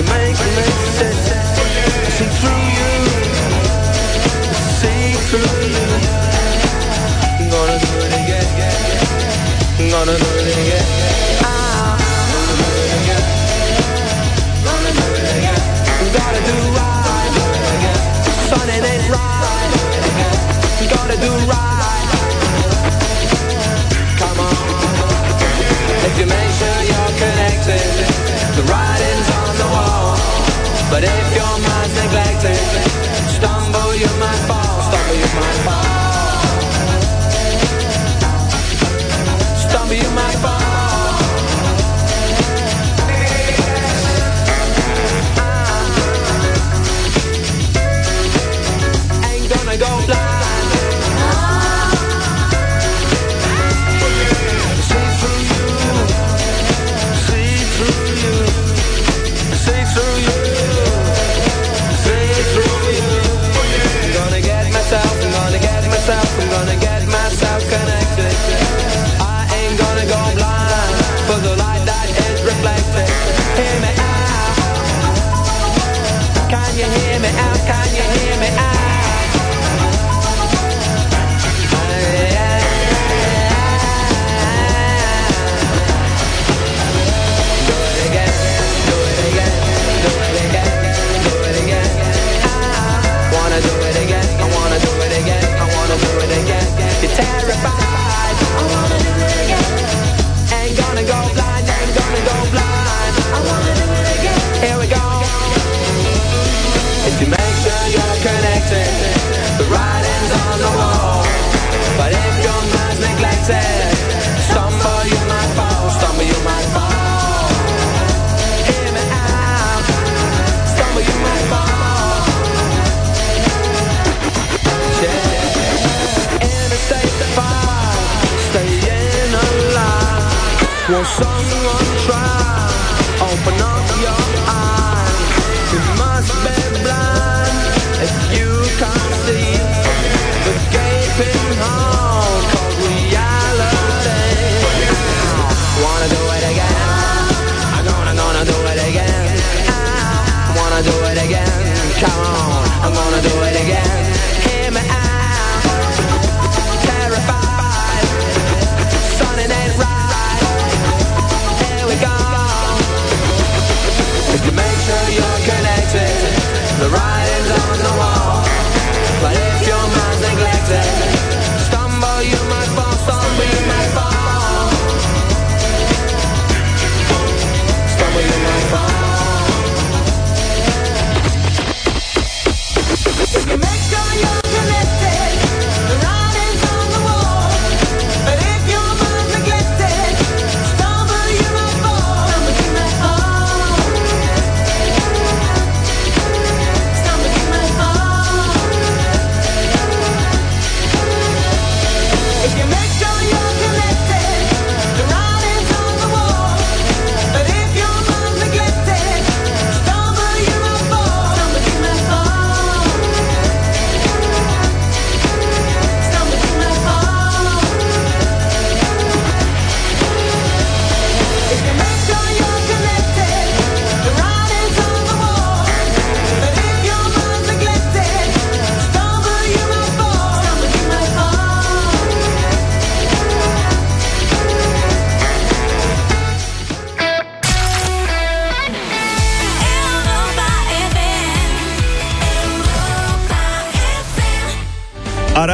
[0.00, 0.64] You make me
[0.96, 1.12] sick.
[1.12, 2.90] I see through you,
[4.80, 5.86] see through you.
[7.38, 8.48] I'm gonna do it again,
[9.78, 10.86] I'm gonna do it again.
[11.44, 12.00] Ah,
[12.32, 13.24] gonna do it again,
[14.64, 15.62] gonna do it again.
[16.16, 17.34] Gotta do right,
[18.48, 19.70] Sunday night right.
[20.94, 21.79] Gotta do right.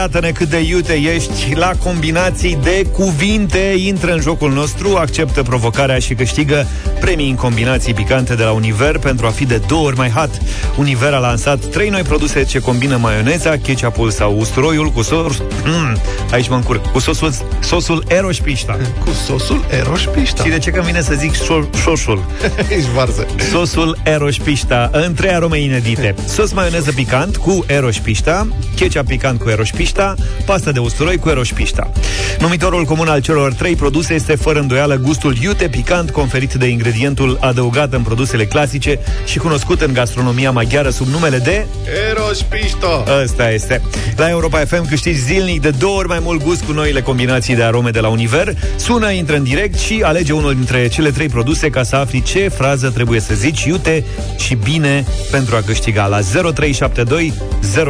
[0.06, 3.74] Arată-ne cât de iute ești la combinații de cuvinte.
[3.76, 6.66] Intră în jocul nostru, acceptă provocarea și câștigă
[7.00, 10.30] premii în combinații picante de la Univer pentru a fi de două ori mai hot.
[10.78, 15.42] Univer a lansat trei noi produse ce combină maioneza, ketchupul sau usturoiul cu sos...
[15.64, 15.96] Mm,
[16.30, 16.92] aici mă încurc.
[16.92, 18.78] Cu sosul, sosul Eroșpișta.
[19.04, 20.42] Cu sosul Eroșpișta.
[20.42, 22.24] Și de ce că îmi vine să zic șo- șoșul?
[22.76, 23.26] Ești varză.
[23.50, 26.14] Sosul Eroșpișta, în trei arome inedite.
[26.26, 29.48] Sos maioneză picant cu Eroșpișta, ketchup picant cu
[29.96, 31.90] Eroșpișta, pasta de usturoi cu Eroșpișta.
[32.38, 37.38] Numitorul comun al celor trei produse este fără îndoială gustul iute picant conferit de ingredientul
[37.40, 41.66] adăugat în produsele clasice și cunoscut în gastronomia maghiară sub numele de
[42.10, 43.04] Eroșpișta.
[43.22, 43.82] Ăsta este.
[44.16, 47.62] La Europa FM câștigi zilnic de două ori mai mult gust cu noile combinații de
[47.62, 48.54] arome de la Univer.
[48.76, 52.48] Sună, intră în direct și alege unul dintre cele trei produse ca să afli ce
[52.48, 54.04] frază trebuie să zici iute
[54.38, 57.32] și bine pentru a câștiga la 0372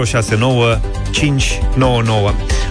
[0.05, 0.79] 069
[1.11, 1.95] 599.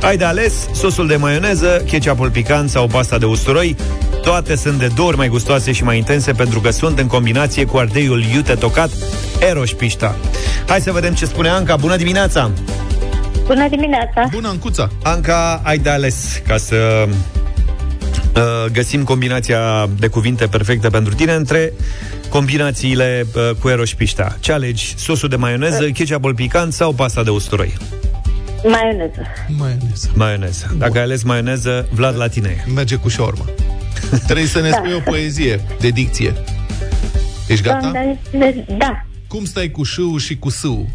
[0.01, 3.75] Ai de ales sosul de maioneză, ketchupul picant sau pasta de usturoi.
[4.21, 7.65] Toate sunt de două ori mai gustoase și mai intense pentru că sunt în combinație
[7.65, 8.89] cu ardeiul iute tocat
[9.49, 10.15] Eroș Pișta.
[10.67, 11.75] Hai să vedem ce spune Anca.
[11.75, 12.51] Bună dimineața!
[13.45, 14.27] Bună dimineața!
[14.31, 14.89] Bună, Ancuța!
[15.03, 21.73] Anca, ai de ales ca să uh, găsim combinația de cuvinte perfecte pentru tine între
[22.29, 24.38] combinațiile uh, cu Eroș Pișta.
[24.39, 24.93] Ce alegi?
[24.97, 27.73] Sosul de maioneză, ketchupul picant sau pasta de usturoi?
[28.69, 29.21] Maioneză.
[29.58, 30.12] Maioneză.
[30.15, 30.75] Maioneză.
[30.78, 32.71] Dacă ai ales maioneză, Vlad la tine e.
[32.71, 33.45] Merge cu șaurma.
[34.25, 34.75] Trebuie să ne Da.
[34.75, 36.34] spui o poezie de dicție.
[37.47, 37.80] Ești gata?
[37.80, 38.19] Doamne,
[38.78, 40.86] Da, Cum stai cu șâul și cu sâul?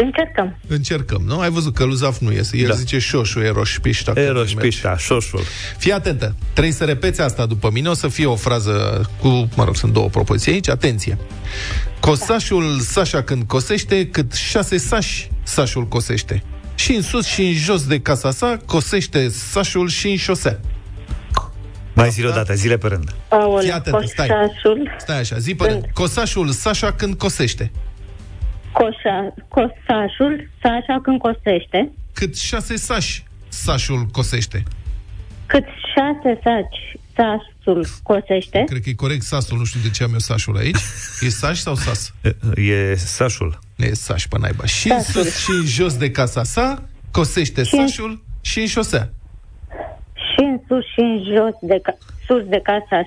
[0.00, 0.58] încercăm.
[0.66, 1.38] Încercăm, nu?
[1.40, 2.56] Ai văzut că Luzaf nu iese.
[2.56, 2.74] El Da.
[2.74, 4.12] zice șoșu, eroșpișta.
[4.12, 4.68] când Eroș merge.
[4.68, 5.40] Pișta, șoșul.
[5.78, 6.34] Fii atentă.
[6.52, 7.88] Trebuie să repeți asta după mine.
[7.88, 10.68] O să fie o frază cu, mă rog, sunt două propoziții aici.
[10.68, 11.18] Atenție.
[12.00, 16.42] Cosașul Sașa când cosește, cât șase sași Sașul cosește.
[16.74, 20.60] Și în sus și în jos de casa sa, cosește Sașul și în șosea.
[21.94, 23.08] Mai zi o dată, zile pe rând.
[23.08, 24.26] Fii Aoleu, atentă, stai.
[24.26, 25.90] coșașul, Stai așa, zi părere.
[25.92, 27.70] Cosașul Sașa când cosește.
[28.72, 34.62] coșa, cosașul, Sașa când cosește, Cât șase sași Sașul cosește.
[35.46, 40.12] cât șase saci sașul cosește, Cred că e corect sasul, nu știu de ce am
[40.12, 40.76] eu sașul aici.
[41.20, 42.14] E saș sau sas?
[42.54, 43.58] E sașul.
[43.78, 44.64] E saș pe naiba.
[44.64, 45.22] Și în Sașul.
[45.22, 49.10] sus și în jos de casa sa, cosește Și în- sașul și în șosea.
[50.14, 51.96] și în sus și în jos de, ca,
[52.26, 53.02] sus de casa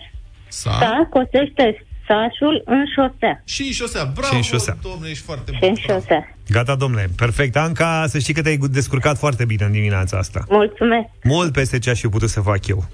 [0.48, 0.72] Sa.
[0.80, 3.41] sa, cosește sașul în șosea.
[3.46, 4.04] Și în șosea.
[4.04, 4.78] Bravo, Și în șosea.
[4.82, 5.70] domnule, ești foarte Și bun.
[5.70, 6.36] în șosea.
[6.50, 7.10] Gata, domnule.
[7.16, 7.56] Perfect.
[7.56, 10.46] Anca, să știi că te-ai descurcat foarte bine în dimineața asta.
[10.50, 11.08] Mulțumesc.
[11.24, 12.86] Mult peste ce aș fi putut să fac eu.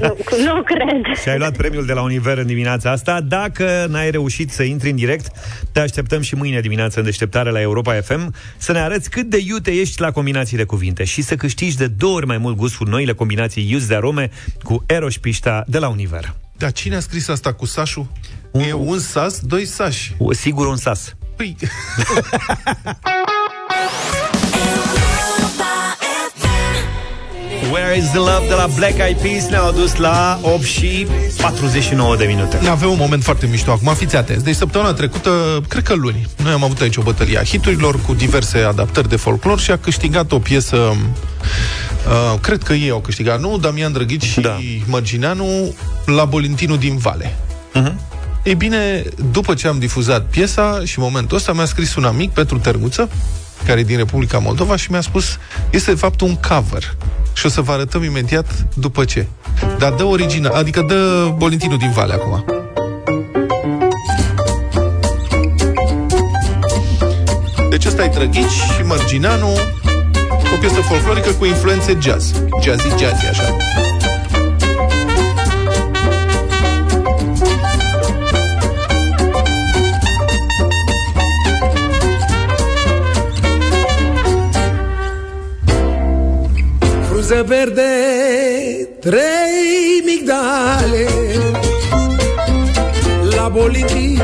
[0.00, 1.18] Nu, nu cred.
[1.22, 3.20] Și ai luat premiul de la Univer în dimineața asta.
[3.20, 5.26] Dacă n-ai reușit să intri în direct,
[5.72, 9.38] te așteptăm și mâine dimineață în deșteptare la Europa FM să ne arăți cât de
[9.46, 12.76] iute ești la combinații de cuvinte și să câștigi de două ori mai mult gust
[12.76, 14.30] cu noile combinații iuți de arome
[14.62, 16.34] cu Eroș Pișta de la Univer.
[16.56, 18.06] Dar cine a scris asta cu sașul?
[18.52, 20.16] E un sas, doi sași.
[20.30, 21.16] Sigur un sas.
[21.36, 21.56] Păi,
[27.70, 31.06] Where is the love de la Black Eyed Peas ne-au dus la 8 și
[31.40, 32.60] 49 de minute.
[32.68, 34.44] avem un moment foarte mișto acum, fiți atenți.
[34.44, 38.14] Deci săptămâna trecută, cred că luni, noi am avut aici o bătălie a hiturilor cu
[38.14, 40.96] diverse adaptări de folclor și a câștigat o piesă
[42.06, 43.58] Uh, cred că ei au câștigat, nu?
[43.58, 44.58] Damian Drăghici și da.
[44.86, 45.74] Mărgineanu
[46.06, 47.36] la Bolintinul din Vale.
[47.74, 47.92] Uh-huh.
[48.42, 52.30] Ei bine, după ce am difuzat piesa și în momentul ăsta mi-a scris un amic,
[52.30, 53.08] Petru Terguță,
[53.66, 55.38] care e din Republica Moldova și mi-a spus,
[55.70, 56.96] este de fapt un cover.
[57.34, 59.26] Și o să vă arătăm imediat după ce.
[59.78, 62.44] Dar dă original, adică dă Bolintinul din Vale acum.
[67.70, 69.48] Deci ăsta e Drăghici și Mărgineanu,
[70.54, 72.32] o piesă folclorică cu influențe jazz.
[72.62, 73.56] Jazzy, jazzy, așa.
[87.26, 87.82] Frunză verde,
[89.00, 91.08] trei migdale
[93.36, 94.18] La boliti,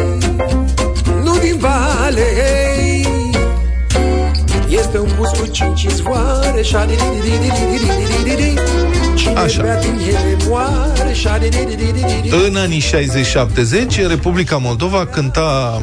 [1.24, 2.26] nu din vale
[4.68, 6.62] Este un pus cu cinci izvoare
[9.14, 9.62] Cine Așa.
[9.62, 11.14] bea din ele moare
[12.46, 12.82] În anii
[14.02, 15.82] 60-70, Republica Moldova cânta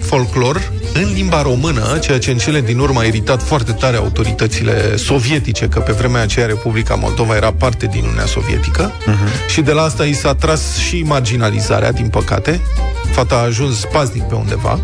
[0.00, 4.96] folclor în limba română, ceea ce în cele din urmă a iritat foarte tare autoritățile
[4.96, 9.50] sovietice, că pe vremea aceea Republica Moldova era parte din Uniunea Sovietică uh-huh.
[9.50, 12.60] și de la asta i s-a tras și marginalizarea, din păcate.
[13.10, 14.80] Fata a ajuns paznic pe undeva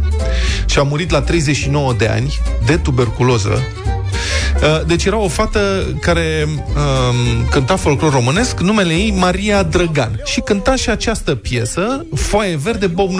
[0.66, 3.62] și a murit la 39 de ani de tuberculoză.
[4.62, 5.60] Uh, Deci era o fată
[6.00, 10.20] care um, cânta folclor românesc, numele ei Maria Drăgan.
[10.24, 13.10] Și cânta și această piesă, Foaie Verde Bob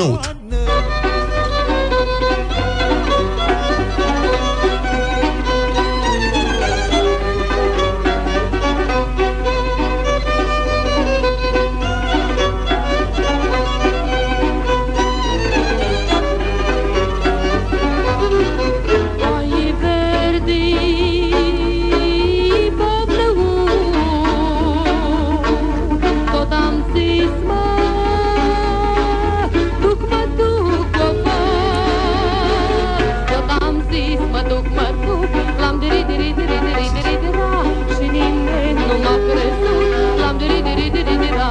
[34.53, 35.31] duc, mă duc,
[35.61, 37.51] l-am diri, diri, diri, diri, diri, dira,
[37.97, 39.85] și nimeni nu m-a crezut,
[40.23, 41.51] l-am diri, diri, diri, dira,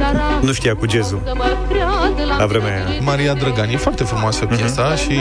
[0.00, 1.20] dar acum Nu știa cu jazzul.
[1.24, 3.00] să mă creadă, l-am La vremea aia.
[3.10, 3.68] Maria Drăgan.
[3.68, 5.14] E foarte frumoasă piesa și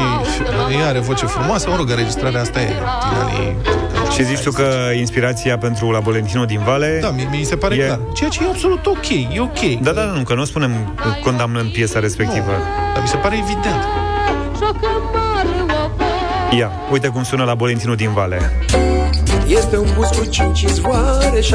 [0.80, 1.70] ea are voce frumoasă.
[1.70, 3.56] Mă rog, înregistrarea asta e din anii...
[4.16, 7.76] Și zici tu că inspirația pentru La Bolentino din Vale Da, mi, mi se pare
[7.76, 7.86] e...
[7.86, 8.00] clar.
[8.14, 9.82] Ceea ce e absolut ok, e ok.
[9.82, 10.72] Da, da, nu, că nu spunem
[11.24, 12.52] condamnând piesa respectivă.
[12.94, 13.84] Dar mi se pare evident.
[16.58, 18.52] Ia, uite cum sună la Bolentinu din Vale.
[19.48, 21.54] Este un bus cu cinci izvoare și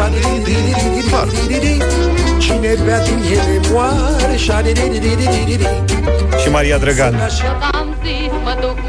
[2.39, 4.37] Cine bea din ele moare
[6.43, 7.15] și Maria Drăgan.
[7.15, 7.21] Eu
[7.73, 8.86] am zis, mă duc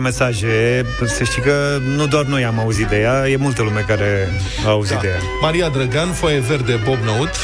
[0.00, 0.84] vin mesaje.
[1.06, 4.28] Să știi că nu doar noi am auzit de ea, e multă lume care
[4.66, 5.00] a auzit Da.
[5.00, 5.20] de ea.
[5.40, 7.34] Maria Drăgan, foaie verde Bob Năut,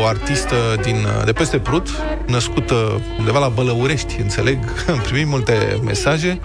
[0.00, 1.88] o artistă din, de peste Prut,
[2.26, 4.58] născută undeva la Bălăurești, înțeleg,
[4.92, 6.40] am primit multe mesaje.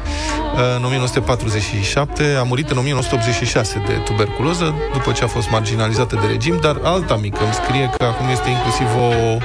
[0.78, 6.59] În 1947, a murit în 1986 de tuberculoză, după ce a fost marginalizată de regim,
[6.61, 9.38] dar alta mică îmi scrie că acum este inclusiv o,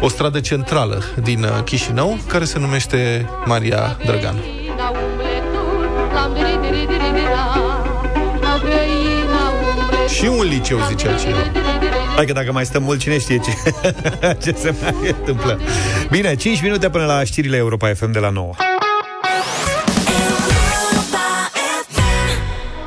[0.00, 4.57] o stradă centrală din uh, Chișinău, care se numește Maria Drăgan.
[10.18, 11.38] Și un liceu, zicea cineva.
[12.14, 13.50] Hai că dacă mai stăm mult, cine știe ce,
[14.42, 15.60] ce se mai întâmplă.
[16.10, 18.54] Bine, 5 minute până la știrile Europa FM de la 9.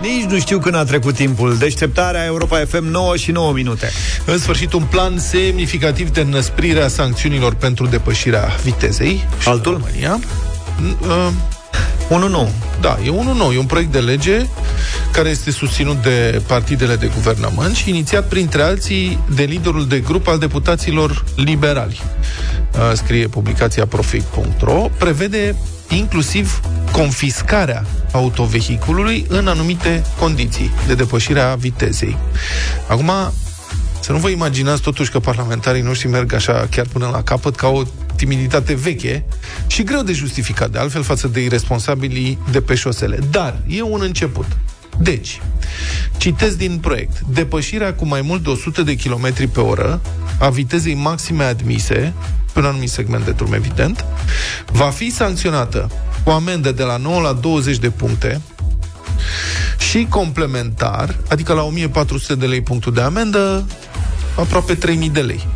[0.02, 1.58] Nici nu știu când a trecut timpul.
[1.58, 3.90] Deșteptarea Europa FM 9 și 9 minute.
[4.26, 9.28] În sfârșit, un plan semnificativ de înăsprire a sancțiunilor pentru depășirea vitezei.
[9.40, 9.74] Și Altul?
[9.74, 10.20] În România.
[12.12, 12.51] Uh, unul nou.
[12.82, 13.51] Da, e unul nou.
[13.51, 14.45] E un proiect de lege
[15.12, 20.28] care este susținut de partidele de guvernământ și inițiat, printre alții, de liderul de grup
[20.28, 22.01] al deputaților liberali.
[22.72, 24.89] Uh, scrie publicația profit.ro.
[24.97, 25.55] Prevede
[25.89, 32.18] inclusiv confiscarea autovehiculului în anumite condiții de depășire a vitezei.
[32.88, 33.12] Acum,
[34.02, 37.68] să nu vă imaginați totuși că parlamentarii noștri merg așa chiar până la capăt ca
[37.68, 37.84] o
[38.16, 39.26] timiditate veche
[39.68, 43.20] și greu de justificat de altfel față de irresponsabilii de pe șosele.
[43.32, 44.45] Dar e un început.
[44.99, 45.41] Deci,
[46.18, 47.20] citesc din proiect.
[47.20, 50.02] Depășirea cu mai mult de 100 de km pe oră
[50.39, 52.14] a vitezei maxime admise,
[52.54, 54.06] pe un anumit segment de drum, evident,
[54.72, 55.91] va fi sancționată
[56.24, 58.41] cu amendă de la 9 la 20 de puncte
[59.92, 63.68] și complementar, adică la 1400 de lei punctul de amendă,
[64.38, 65.48] aproape 3000 de lei.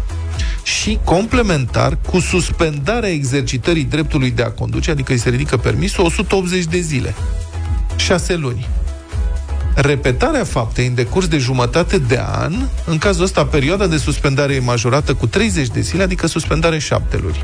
[0.63, 6.63] și complementar cu suspendarea exercitării dreptului de a conduce, adică îi se ridică permisul 180
[6.63, 7.15] de zile.
[7.95, 8.67] 6 luni.
[9.75, 12.53] Repetarea faptei în decurs de jumătate de an,
[12.85, 17.17] în cazul ăsta perioada de suspendare e majorată cu 30 de zile, adică suspendare 7
[17.21, 17.43] luni.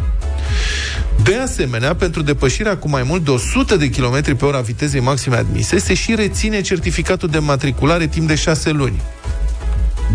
[1.23, 5.01] De asemenea, pentru depășirea cu mai mult de 100 de km pe ora a vitezei
[5.01, 9.01] maxime admise, se și reține certificatul de matriculare timp de 6 luni.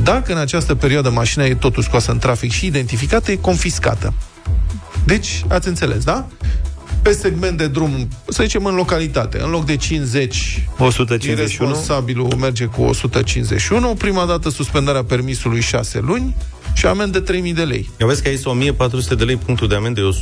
[0.03, 4.14] Dacă în această perioadă mașina e totuși scoasă în trafic și identificată, e confiscată.
[5.05, 6.27] Deci, ați înțeles, da?
[7.07, 11.40] Pe segment de drum, să zicem în localitate, în loc de 50, 151.
[11.40, 16.36] responsabilul merge cu 151, prima dată suspendarea permisului 6 luni
[16.74, 17.90] și amendă 3000 de lei.
[17.98, 20.12] Eu vezi că aici 1400 de lei, punctul de amendă e o-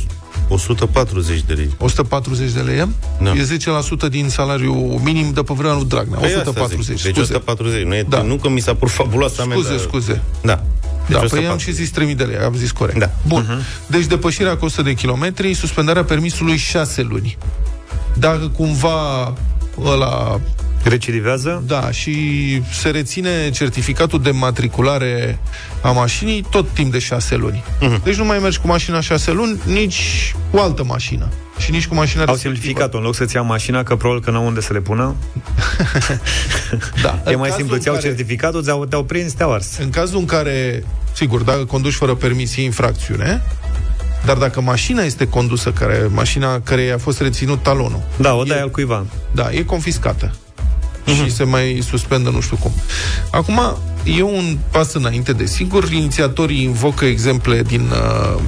[0.47, 1.69] 140 de lei.
[1.79, 2.87] 140 de lei,
[3.21, 3.31] Da.
[3.31, 6.19] e 10% din salariul minim de pe vremea lui Dragnea.
[6.19, 7.03] Păi asta 140, zic.
[7.03, 7.33] Deci scuze.
[7.33, 7.83] 140.
[7.85, 8.21] Nu, e, Da.
[8.21, 9.63] nu că mi s-a părut fabuloasă amendă.
[9.63, 10.21] Scuze, scuze.
[10.43, 10.63] Da.
[11.07, 11.61] Da, Deci păi am 140.
[11.61, 12.99] și zis 3000 de lei, am zis corect.
[12.99, 13.11] Da.
[13.27, 13.43] Bun.
[13.43, 13.87] Uh-huh.
[13.87, 17.37] Deci depășirea cu 100 de kilometri, suspendarea permisului 6 luni.
[18.13, 19.33] Dacă cumva
[19.83, 20.39] ăla
[20.87, 21.63] Recidivează?
[21.67, 22.15] Da, și
[22.71, 25.39] se reține certificatul de matriculare
[25.81, 27.63] a mașinii tot timp de 6 luni.
[27.63, 28.03] Uh-huh.
[28.03, 31.29] Deci nu mai mergi cu mașina 6 luni, nici cu altă mașină.
[31.57, 32.53] Și nici cu mașina Au respectivă.
[32.53, 32.97] simplificat-o.
[32.97, 35.15] În loc să-ți ia mașina, că probabil că n-au unde să le pună.
[37.01, 37.21] Da.
[37.27, 37.75] E În mai cazul simplu.
[37.75, 39.77] în Ți-au care- certificatul, ți-au, te-au prins, te-au ars.
[39.77, 40.83] În cazul în care,
[41.13, 43.41] sigur, dacă conduci fără permis, e infracțiune,
[44.25, 48.59] dar dacă mașina este condusă, care, mașina care a fost reținut talonul, Da, o dai
[48.61, 49.05] al cuiva.
[49.31, 50.31] da, e confiscată.
[51.05, 52.71] Și se mai suspendă nu știu cum.
[53.31, 55.91] Acum, e un pas înainte, desigur.
[55.91, 58.41] Inițiatorii invocă exemple din, uh,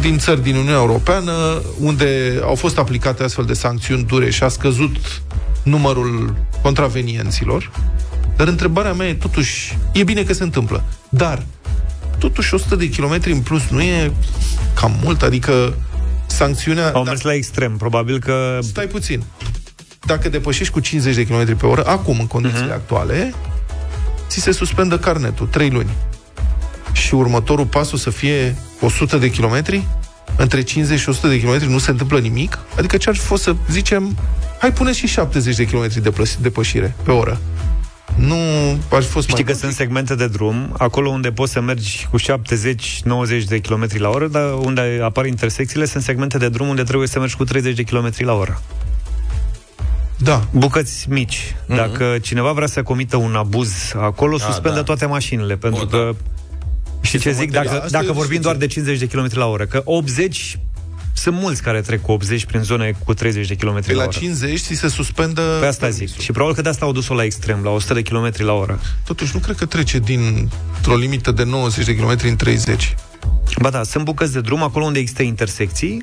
[0.00, 4.48] din țări din Uniunea Europeană unde au fost aplicate astfel de sancțiuni dure și a
[4.48, 5.22] scăzut
[5.62, 7.70] numărul contravenienților.
[8.36, 11.42] Dar întrebarea mea e totuși, e bine că se întâmplă, dar
[12.18, 14.12] totuși 100 de kilometri în plus nu e
[14.74, 15.74] cam mult, adică
[16.26, 16.92] sancțiunea...
[16.92, 17.76] Au mers la extrem.
[17.76, 18.58] Probabil că...
[18.62, 19.22] Stai puțin.
[20.06, 22.74] Dacă depășești cu 50 de km pe oră, acum, în condițiile uh-huh.
[22.74, 23.34] actuale,
[24.32, 25.90] ți se suspendă carnetul, 3 luni.
[26.92, 29.86] Și următorul pas o să fie 100 de kilometri?
[30.36, 32.58] Între 50 și 100 de kilometri nu se întâmplă nimic?
[32.78, 34.16] Adică ce ar fi fost să zicem,
[34.58, 37.40] hai pune și 70 de kilometri de plăs- depășire pe oră.
[38.14, 38.36] Nu
[38.90, 42.08] ar fi fost Știi mai că sunt segmente de drum, acolo unde poți să mergi
[42.10, 46.82] cu 70-90 de km la oră, dar unde apar intersecțiile, sunt segmente de drum unde
[46.82, 48.62] trebuie să mergi cu 30 de km la oră.
[50.22, 50.44] Da.
[50.50, 51.54] Bucăți mici.
[51.66, 51.76] Mhm.
[51.76, 54.82] Dacă cineva vrea să comită un abuz acolo, Da, suspendă da.
[54.82, 56.14] toate mașinile, pentru O, că...
[57.00, 57.50] Știi ce zic?
[57.50, 58.40] Da, Dacă, asta e dacă o vorbim discuție.
[58.40, 60.58] doar de 50 de km la oră, că 80
[61.14, 64.02] sunt mulți care trec cu 80 prin zone cu 30 de km Pe la la
[64.02, 64.16] oră.
[64.18, 65.42] 50 ți se suspendă...
[65.60, 66.18] Pe asta zic.
[66.20, 68.80] Și probabil că de asta au dus-o la extrem, la 100 de km la oră.
[69.04, 72.94] Totuși, nu cred că trece dintr-o limită de 90 de km în 30.
[73.60, 76.02] Ba da, sunt bucăți de drum acolo unde există intersecții,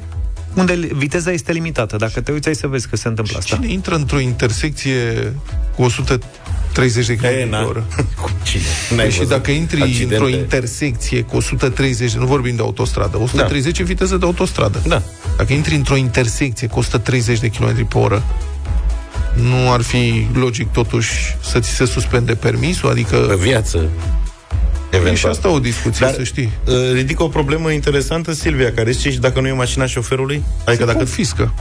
[0.53, 1.95] unde viteza este limitată.
[1.95, 3.55] Dacă te uiți, ai să vezi că se întâmplă asta.
[3.55, 5.33] Cine intră într-o intersecție
[5.75, 7.65] cu 130 de km E, pe na.
[7.65, 7.85] oră?
[8.21, 8.61] Cu cine?
[8.89, 10.13] N-ai Păi și văzut dacă intri accidente?
[10.15, 13.83] într-o intersecție cu 130, nu vorbim de autostradă, 130 da.
[13.83, 14.81] e viteză de autostradă.
[14.87, 15.01] Da.
[15.37, 18.23] Dacă intri într-o intersecție cu 130 de km pe oră,
[19.35, 22.89] nu ar fi logic totuși să ți se suspende permisul?
[22.89, 23.15] Adică...
[23.15, 23.89] Pe viață.
[24.91, 25.31] E și Eventual.
[25.33, 26.51] asta o discuție, Dar, să știi.
[26.67, 30.43] uh, ridică o problemă interesantă, Silvia, care zice și dacă nu e mașina șoferului?
[30.59, 30.97] Adică Se dacă...
[30.97, 31.53] confiscă.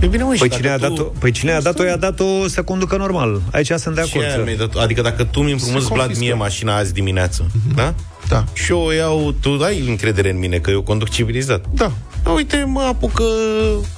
[0.00, 0.80] E bine, mă, și Păi dacă cine, a tu...
[0.80, 3.40] dat-o, păi cine a dat-o, i-a dat-o să conducă normal.
[3.52, 4.24] Aici sunt de Ce acord.
[4.24, 4.74] aia să- mi-ai dat?
[4.74, 6.24] Adică dacă tu mi împrumuți, Se Vlad, confiscă.
[6.24, 7.94] mie mașina azi dimineață, da?
[8.28, 8.44] Da.
[8.52, 11.64] Și eu o iau, tu ai încredere în mine că eu conduc civilizat.
[11.74, 11.92] Da.
[12.22, 13.24] Da, uite, mă apucă...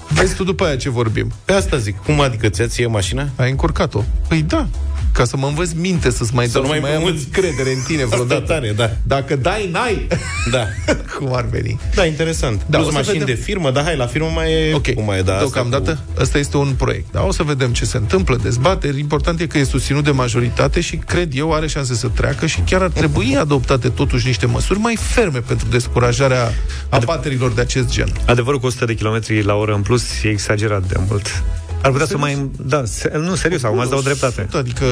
[0.08, 1.32] Vezi tu după aia ce vorbim.
[1.44, 1.96] Pe asta zic.
[2.04, 3.28] Cum adică ți-a ție mașina?
[3.36, 4.02] Ai încurcat-o.
[4.28, 4.66] Păi da.
[5.14, 7.26] Ca să mă învăț minte, să-ți mai Să dau, nu mai să mai am împrumuți.
[7.30, 8.40] credere în tine Asta vreodată.
[8.52, 8.90] tare, da.
[9.02, 10.06] Dacă dai, n-ai.
[10.50, 10.66] Da.
[11.18, 11.80] Cum ar veni?
[11.94, 12.56] Da, interesant.
[12.58, 13.34] Da, Da, o Plus să mașini vedem.
[13.34, 14.74] de firmă, dar hai, la firmă mai e...
[14.74, 17.12] Ok, Cum mai e, da, asta deocamdată cu- ăsta este un proiect.
[17.12, 18.98] Da, o să vedem ce se întâmplă, dezbateri.
[18.98, 22.60] Important e că e susținut de majoritate și cred eu are șanse să treacă și
[22.60, 26.52] chiar ar trebui adoptate totuși niște măsuri mai ferme pentru descurajarea
[26.88, 28.12] abaterilor de acest gen.
[28.26, 31.42] Adevărul că 100 de km la oră în plus e exagerat de mult.
[31.84, 32.50] Ar putea să mai...
[32.66, 34.48] Da, se, nu, serios, acum îți dau dreptate.
[34.52, 34.84] Adică...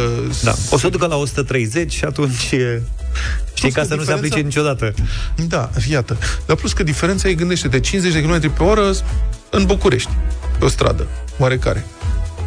[0.43, 0.55] Da.
[0.71, 2.83] O să ducă la 130 și atunci e...
[3.55, 4.95] Știi, Plus ca că să nu se diferența- aplice niciodată.
[5.49, 6.17] Da, iată.
[6.47, 8.91] Dar plus că diferența e, gândește, de 50 de km pe oră
[9.51, 10.11] în București,
[10.59, 11.07] pe o stradă,
[11.39, 11.85] oarecare.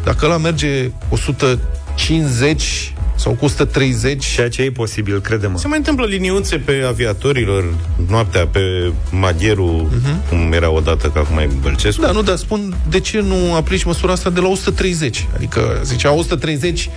[0.04, 4.24] Dacă ăla merge 150 sau cu 130...
[4.24, 5.58] Ceea ce e posibil, crede-mă.
[5.58, 7.74] Se mai întâmplă liniuțe pe aviatorilor
[8.08, 10.28] noaptea pe Magheru, uh-huh.
[10.28, 12.02] cum era odată, că acum e Bălcescu.
[12.02, 15.26] Da, nu, dar spun, de ce nu aplici măsura asta de la 130?
[15.34, 16.90] Adică, zicea 130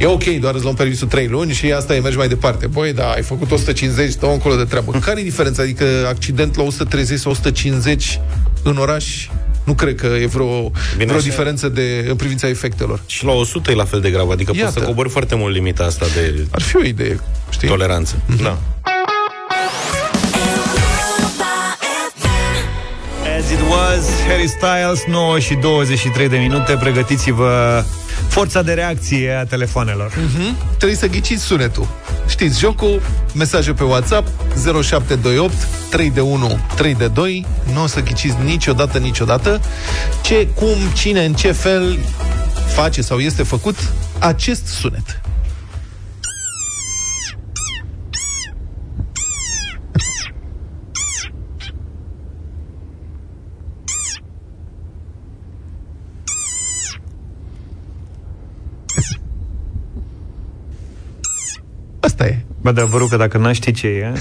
[0.00, 2.66] E ok, doar îți luăm permisul 3 luni și asta e, mergi mai departe.
[2.66, 4.92] Băi, da, ai făcut 150, dă încolo de treabă.
[4.92, 5.62] Care e diferența?
[5.62, 8.20] Adică accident la 130 sau 150
[8.62, 9.28] în oraș
[9.64, 11.18] nu cred că e vreo, vreo așa.
[11.24, 13.00] diferență de, în privința efectelor.
[13.06, 14.78] Și la 100 e la fel de grav, adică poți Iată.
[14.78, 17.68] să cobori foarte mult limita asta de Ar fi o idee, știi?
[17.68, 18.22] toleranță.
[18.42, 18.58] Da.
[23.38, 26.76] As it was, Harry Styles, 9 și 23 de minute.
[26.80, 27.84] Pregătiți-vă
[28.30, 30.12] forța de reacție a telefonelor.
[30.16, 30.56] Mhm.
[30.76, 31.86] Trebuie să ghiciți sunetul.
[32.28, 33.02] Știți jocul,
[33.34, 34.28] mesaje pe WhatsApp
[34.82, 35.54] 0728
[35.90, 37.46] 3 de 1 3 de 2.
[37.72, 39.60] Nu o să ghiciți niciodată, niciodată
[40.22, 41.98] ce, cum, cine, în ce fel
[42.74, 43.76] face sau este făcut
[44.18, 45.20] acest sunet.
[62.00, 62.49] Asta e.
[62.60, 64.12] Bă, dar vă rog că dacă n-aș ști ce e,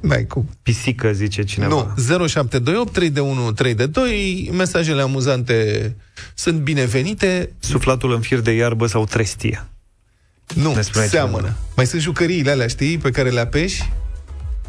[0.00, 0.48] N-ai cum.
[0.62, 1.74] pisică, zice cineva.
[1.74, 1.94] Nu,
[2.26, 4.50] 0728 3 de 1 3 de 2.
[4.52, 5.96] Mesajele amuzante
[6.34, 7.52] sunt binevenite.
[7.58, 9.66] Suflatul în fir de iarbă sau trestie.
[10.54, 11.36] Nu, Ne spune seamănă.
[11.36, 11.56] cineva.
[11.76, 13.92] Mai sunt jucăriile alea, știi, pe care le apeși?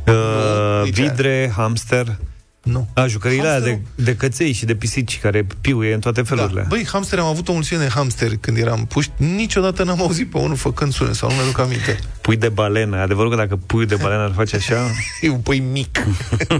[0.07, 1.09] Uh, nici aia.
[1.09, 2.17] vidre, hamster.
[2.63, 2.87] Nu.
[2.93, 6.61] A, jucăriile alea de, Hamsterul- de căței și de pisici care piuie în toate felurile.
[6.61, 6.67] Da.
[6.67, 9.11] Băi, hamster, am avut o mulțime de hamster când eram puști.
[9.17, 11.99] Niciodată n-am auzit pe unul făcând sunet sau nu mi-aduc aminte.
[12.21, 12.97] Pui de balenă.
[12.97, 14.75] Adevărul că dacă pui de balenă ar face așa...
[15.21, 15.99] E un pui mic.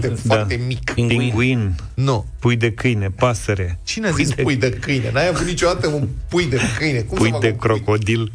[0.00, 0.90] De foarte mic.
[0.94, 1.74] Pinguin.
[1.94, 2.26] Nu.
[2.38, 3.78] Pui de câine, pasăre.
[3.84, 5.10] Cine a zis pui de câine?
[5.12, 6.98] N-ai avut niciodată un pui de câine.
[6.98, 7.68] Cum să Pui fac de un pui?
[7.68, 8.32] crocodil.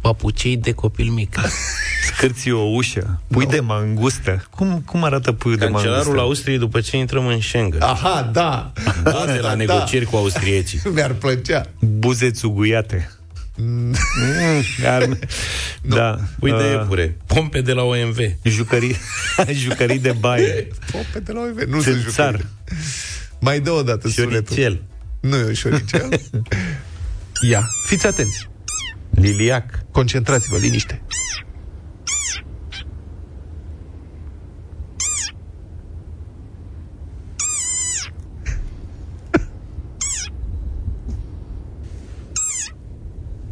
[0.00, 1.36] Papucei de copil mic.
[2.14, 3.20] Scârții o ușă.
[3.26, 4.46] Pui de mangustă.
[4.50, 5.88] Cum, cum arată puiul de mangustă?
[5.88, 7.82] Cancelarul Austriei după ce intrăm în Schengen.
[7.82, 8.72] Aha, da.
[9.04, 10.80] Da, de la Da, negocieri cu austriecii.
[10.94, 11.62] Mi-ar plăcea.
[11.80, 13.10] Buze țuguiate.
[13.56, 13.94] Mm,
[14.94, 15.08] ar...
[15.82, 16.18] Da.
[16.38, 17.16] Pui de Uh, iepure.
[17.26, 18.16] Pompe de la OMV.
[18.42, 18.96] Jucării,
[19.52, 20.68] jucării de baie.
[20.92, 21.58] Pope de la OMV.
[21.58, 22.30] Nu sunt Țânțar.
[22.30, 22.46] jucării.
[23.40, 24.44] Mai dă o dată sunetul.
[24.46, 24.82] Șoricel.
[25.20, 26.20] Nu e un șoricel.
[27.50, 28.48] Ia, fiți atenți.
[29.10, 29.64] Liliac.
[29.90, 31.02] Concentrați-vă, liniște.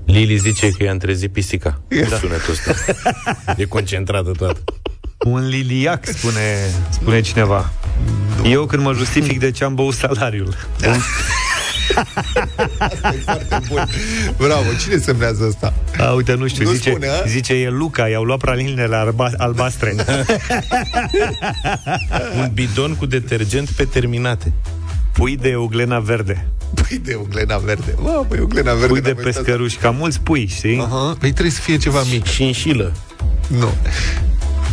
[0.05, 1.81] Lili zice că i-a întrezit pisica.
[2.11, 2.17] Da.
[2.17, 2.75] Sunetul ăsta.
[3.57, 4.61] E concentrată toată.
[5.27, 6.41] Un liliac, spune,
[6.91, 7.73] spune cineva.
[8.45, 10.55] Eu când mă justific de ce am băut salariul.
[10.87, 10.95] Un,
[12.79, 13.89] Asta e foarte bun.
[14.37, 15.75] Bravo, cine semnează asta?
[15.99, 17.23] a, uite, nu știu, Nu zice, spune, a?
[17.27, 19.95] zice e Luca, i-au luat pralinele alba, albastre.
[22.39, 24.53] Un bidon cu detergent pe terminate.
[25.13, 26.47] Pui de uglena verde.
[26.75, 27.95] Pui de uglena verde.
[28.03, 28.87] Bă, păi uglena verde.
[28.87, 29.33] Pui de n-am uitat.
[29.43, 30.79] pescăruși, ca mulți pui, știi?
[30.81, 31.17] Aha.
[31.19, 32.27] Păi trebuie să fie ceva mic.
[32.27, 32.93] Și înșilă.
[33.47, 33.73] Nu.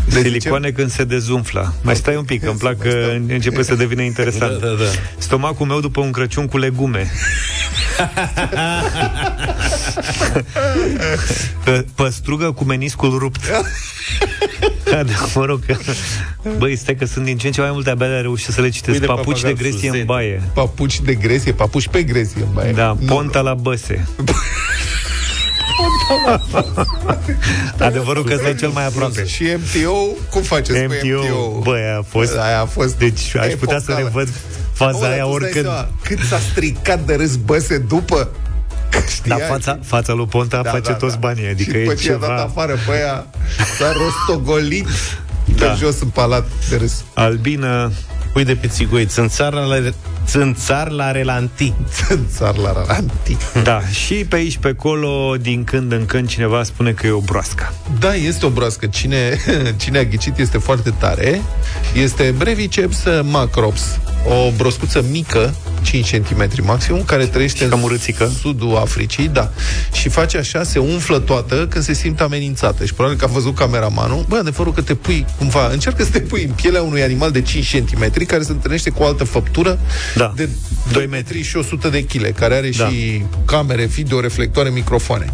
[0.06, 1.74] Deci Silicoane când se dezumflă.
[1.82, 4.60] Mai stai un pic, că îmi plac că începe să devine interesant.
[4.60, 4.84] Da, da, da.
[5.18, 7.12] Stomacul meu după un Crăciun cu legume.
[11.66, 13.40] Pă- Păstrugă cu meniscul rupt.
[14.92, 15.76] Da, da, mă rog că...
[16.58, 18.70] Băi, stai că sunt din ce în ce mai multe abia le reușesc să le
[18.70, 18.98] citesc.
[18.98, 20.06] Pui de Papuci de papagal gresie în suzet.
[20.08, 20.42] baie.
[20.54, 22.72] Papuci de gresie, papuci pe gresie în baie.
[22.72, 24.08] Da, Nu, ponta la băse.
[27.80, 29.26] Adevărul că stai cel mai aproape.
[29.26, 29.94] Și MTO,
[30.30, 31.60] cum faceți cu MTO, MTO?
[31.60, 32.36] băi, a fost...
[32.38, 33.98] Aia a fost Deci aș putea să epocală.
[34.14, 34.34] revăd Bă,
[34.74, 35.66] faza dar aia tu îți dai oricând.
[35.66, 38.30] seama Cât s-a stricat de râs băse după
[38.92, 39.40] Dar Știai?
[39.50, 41.20] fața, fața lui Ponta Da, face da, toți da.
[41.20, 42.42] banii, adică și e după ce i-a dat ceva...
[42.42, 43.26] afară pe aia
[43.78, 44.88] S-a rostogolit
[45.56, 45.66] Da.
[45.66, 47.92] Pe jos în palat de râs Albină,
[48.34, 49.06] Pui de pițigoi.
[49.06, 49.92] Țânțar la,
[50.26, 51.74] țânțar la relanti.
[52.36, 56.92] Țar la raranti da, și pe aici, pe acolo, din când în când, cineva spune
[56.92, 57.74] că e o broască.
[58.00, 59.38] Da, este o broască Cine,
[59.82, 61.42] cine a ghicit este foarte tare
[61.94, 68.32] Este Breviceps macrops O broscuță mică 5 cm maximum Care trăiește cam în urâțică.
[68.42, 69.52] sudul Africii Da,
[69.94, 73.56] și face așa Se umflă toată când se simte amenințată Și probabil că a văzut
[73.56, 77.32] cameramanul Bă, adevărul că te pui cumva Încearcă să te pui în pielea unui animal
[77.32, 79.80] de 5 cm Care se întâlnește cu o altă făptură
[80.16, 80.34] Da.
[80.36, 80.50] De
[80.92, 82.88] 2 metri și 100 de kg Care are Da.
[82.88, 85.34] și camere, video, reflectoare, microfoane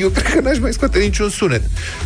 [0.00, 1.62] eu cred că n-aș mai scoate niciun sunet.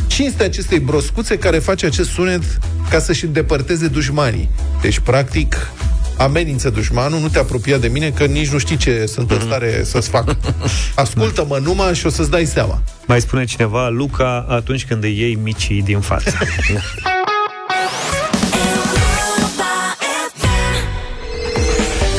[0.06, 2.42] Cinste acestei broscuțe care face acest sunet
[2.90, 4.48] ca să-și îndepărteze dușmanii.
[4.82, 5.35] Deci, practic,
[6.16, 9.82] amenință dușmanul, nu te apropia de mine, că nici nu știi ce sunt în stare
[9.84, 10.36] să-ți fac.
[10.94, 12.82] Ascultă-mă numai și o să-ți dai seama.
[13.06, 16.32] Mai spune cineva, Luca, atunci când îi iei micii din față.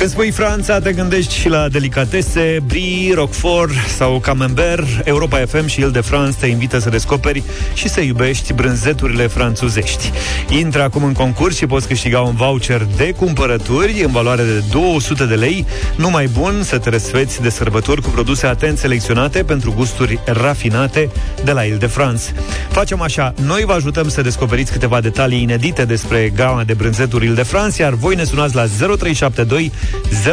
[0.07, 4.87] Când spui Franța, te gândești și la delicatese, Brie, Roquefort sau Camembert.
[5.03, 7.43] Europa FM și Il de France te invită să descoperi
[7.73, 10.11] și să iubești brânzeturile franțuzești.
[10.49, 15.25] Intră acum în concurs și poți câștiga un voucher de cumpărături în valoare de 200
[15.25, 15.65] de lei.
[15.95, 21.09] Numai bun să te răsfeți de sărbători cu produse atent selecționate pentru gusturi rafinate
[21.43, 22.23] de la Il de France.
[22.69, 27.33] Facem așa, noi vă ajutăm să descoperiți câteva detalii inedite despre gama de brânzeturi Il
[27.33, 28.65] de France, iar voi ne sunați la
[28.97, 29.71] 0372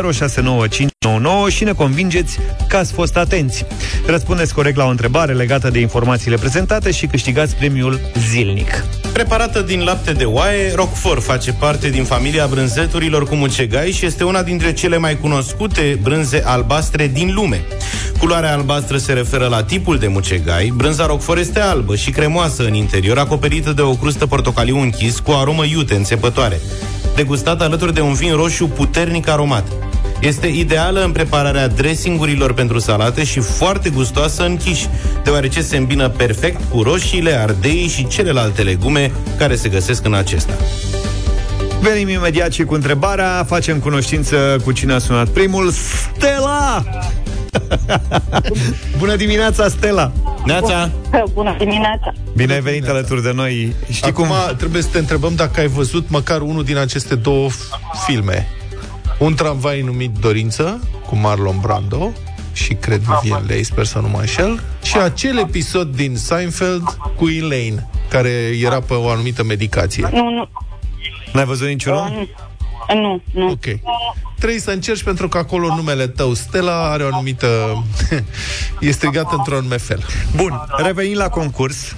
[0.03, 2.39] 069599 și ne convingeți
[2.69, 3.67] că ați fost atenți.
[4.07, 8.01] Răspundeți corect la o întrebare legată de informațiile prezentate și câștigați premiul
[8.31, 8.85] zilnic.
[9.13, 14.25] Preparată din lapte de oaie, Roquefort face parte din familia brânzeturilor cu mucegai și este
[14.25, 17.61] una dintre cele mai cunoscute brânze albastre din lume.
[18.19, 20.73] Culoarea albastră se referă la tipul de mucegai.
[20.75, 25.31] Brânza Roquefort este albă și cremoasă în interior, acoperită de o crustă portocaliu închis cu
[25.31, 26.61] aromă iute, înțepătoare.
[27.17, 29.65] Degustat alături de un vin roșu puternic aromat.
[30.21, 34.89] Este ideală în prepararea dressingurilor pentru salate și foarte gustoasă în quiche,
[35.25, 40.53] deoarece se îmbină perfect cu roșiile, ardei și celelalte legume care se găsesc în acesta.
[41.81, 46.85] Venim imediat și cu întrebarea, facem cunoștință cu cine a sunat primul, Stella!
[48.99, 50.13] Bună dimineața, Stella!
[50.45, 50.91] Neața!
[51.33, 52.13] Bună dimineața!
[52.37, 53.75] Bine ai venit alături de noi.
[53.91, 54.57] Știi Acum cum?
[54.57, 57.49] trebuie să te întrebăm dacă ai văzut măcar unul din aceste două
[58.07, 58.49] filme.
[59.19, 62.13] Un tramvai numit Dorință, cu Marlon Brando
[62.53, 66.83] și cred Vivian Leigh, sper să nu mă înșel, și acel episod din Seinfeld
[67.17, 68.31] cu Elaine, care
[68.63, 70.09] era pe o anumită medicație.
[70.13, 70.49] Nu, nu,
[71.33, 72.29] N-ai văzut niciunul?
[72.93, 73.51] Nu, nu.
[73.51, 73.65] Ok.
[74.37, 77.49] Trebuie să încerci pentru că acolo numele tău, Stella, are o anumită...
[78.81, 80.05] e strigat într-un anume fel.
[80.37, 81.97] Bun, revenim la concurs.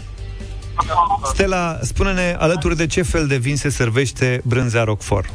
[1.25, 5.31] Stella, spune-ne alături de ce fel de vin se servește brânza Roquefort.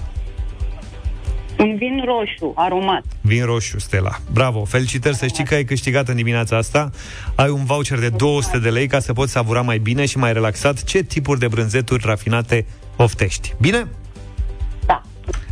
[1.57, 3.03] Un vin roșu, aromat.
[3.21, 4.17] Vin roșu, Stella.
[4.31, 6.89] Bravo, felicitări, să știi că ai câștigat în dimineața asta.
[7.35, 10.33] Ai un voucher de 200 de lei ca să poți savura mai bine și mai
[10.33, 13.53] relaxat ce tipuri de brânzeturi rafinate oftești.
[13.59, 13.87] Bine?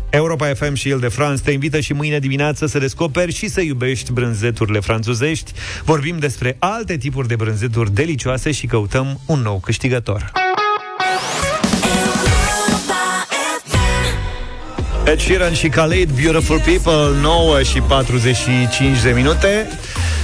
[0.09, 0.17] Da.
[0.17, 3.61] Europa FM și El de France te invită și mâine dimineață să descoperi și să
[3.61, 5.51] iubești brânzeturile franțuzești.
[5.83, 10.31] Vorbim despre alte tipuri de brânzeturi delicioase și căutăm un nou câștigător.
[15.05, 19.67] Ed Sheeran și Khalid, Beautiful People, 9 și 45 de minute.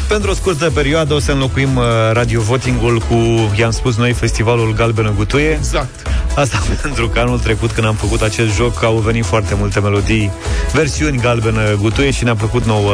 [0.08, 3.16] Pentru o scurtă perioadă o să înlocuim uh, radio votingul cu,
[3.58, 5.50] i-am spus noi, festivalul Galbenă Gutuie.
[5.50, 6.08] Exact.
[6.36, 10.32] Asta pentru că anul trecut, când am făcut acest joc, au venit foarte multe melodii,
[10.74, 12.94] versiuni Galbenă Gutuie și ne-a plăcut nouă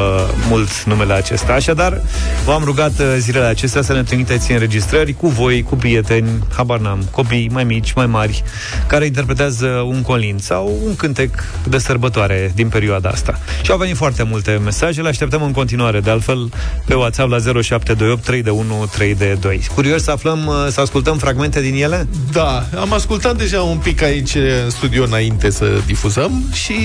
[0.49, 1.53] mult numele acesta.
[1.53, 2.01] Așadar,
[2.45, 7.07] v-am rugat uh, zilele acestea să ne trimiteți înregistrări cu voi, cu prieteni, habar n-am,
[7.11, 8.43] copii mai mici, mai mari,
[8.87, 13.39] care interpretează un colin sau un cântec de sărbătoare din perioada asta.
[13.61, 16.49] Și au venit foarte multe mesaje, le așteptăm în continuare, de altfel,
[16.85, 19.61] pe WhatsApp la 0728 3 de 1 3 de 2.
[19.75, 22.07] Curios să aflăm, uh, să ascultăm fragmente din ele?
[22.31, 26.75] Da, am ascultat deja un pic aici în studio înainte să difuzăm și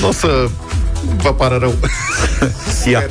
[0.00, 0.48] nu o să
[1.16, 1.74] vă pară rău.
[2.92, 3.02] Ia.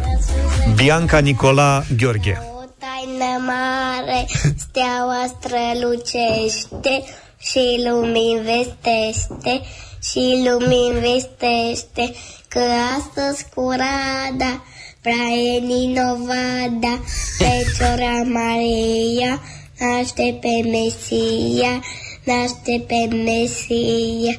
[0.76, 2.42] Bianca Nicola Gheorghe.
[2.80, 4.26] taină mare,
[4.58, 7.04] steaua strălucește
[7.40, 9.62] și lumini vestește,
[10.04, 12.16] și lumini vestește,
[12.48, 12.60] că
[12.98, 14.64] astăzi curada,
[15.02, 17.04] prea e Ninovada,
[17.38, 19.42] Fecioara Maria,
[19.80, 21.82] naște pe Mesia,
[22.30, 24.36] naște pe Mesia.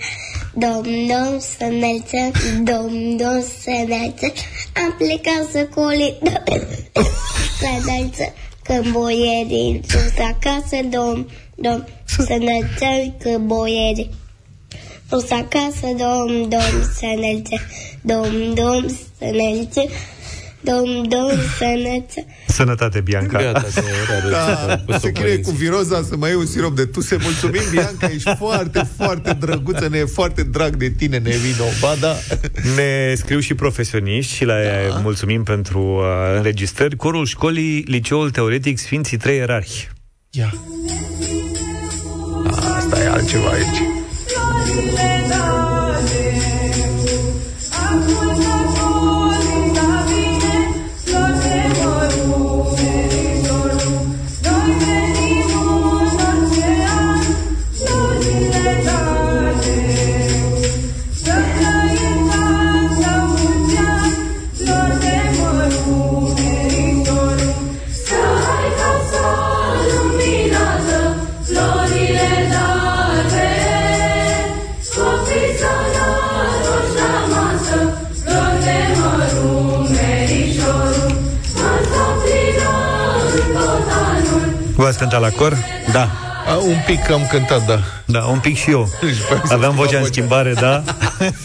[0.55, 2.31] Dom, dom, să înălțăm,
[2.65, 4.33] dom, dom, să înălțăm,
[4.83, 6.15] am plecat să colit,
[7.61, 8.33] să înălțăm,
[8.63, 14.11] când boierii sus acasă, dom, dom, să înălțăm, că boierii
[15.09, 17.61] sus acasă, dom, dom, să înălțăm,
[18.03, 19.89] dom, dom, să înălțăm,
[20.61, 22.25] dom, dom, să înălțăm.
[22.47, 23.43] Sănătate, Bianca.
[23.43, 23.83] Gata, că
[24.17, 24.29] era
[24.87, 27.17] Da, se chinuie cu viroza să mai iei un sirop de tuse.
[27.23, 31.65] Mulțumim, Bianca, ești foarte, foarte drăguță, ne e foarte drag de tine, ne vino.
[31.81, 32.17] Ba da.
[32.77, 34.55] Ne scriu și profesioniști și la
[34.89, 34.99] da.
[34.99, 36.97] mulțumim pentru uh, înregistrări.
[36.97, 39.89] Corul școlii, Liceul Teoretic Sfinții Trei Ierarhi.
[40.31, 40.55] Ia.
[42.77, 43.79] Asta e altceva aici.
[84.81, 85.57] Voi ați cântat la cor?
[85.93, 86.11] Da.
[86.47, 87.81] A, un pic am cântat, da.
[88.05, 88.89] Da, un pic și eu.
[89.53, 90.83] Aveam vocea în schimbare, da.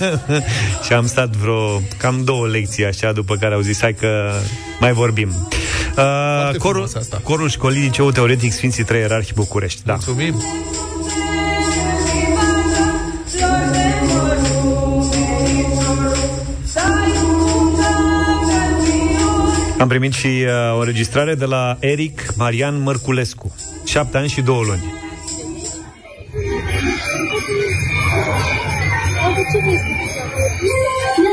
[0.86, 4.32] și am stat vreo cam două lecții așa, după care au zis, hai că
[4.80, 5.50] mai vorbim.
[5.98, 6.90] Uh, corul,
[7.24, 9.82] corul școlii Liceu Teoretic Sfinții Trei Ierarhi București.
[9.86, 9.94] Da.
[9.94, 10.44] Mulțumim.
[19.80, 23.56] Am primit și uh, o înregistrare de la Eric Marian Mărculescu.
[23.86, 24.84] Șapte ani și două luni.
[31.16, 31.25] Cred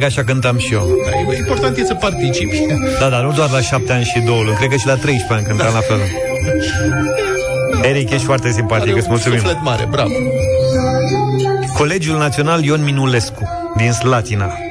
[0.00, 0.88] că așa cântam și eu.
[1.04, 2.66] Da, e important e să participi.
[3.00, 4.56] Da, dar nu doar la șapte ani și două luni.
[4.56, 6.00] Cred că și la 13 ani cântam la fel.
[7.82, 9.38] Eric, ești foarte simpatic, îți mulțumim.
[9.38, 10.10] Suflet mare, bravo.
[11.76, 14.69] Colegiul Național Ion Minulescu, din Slatina.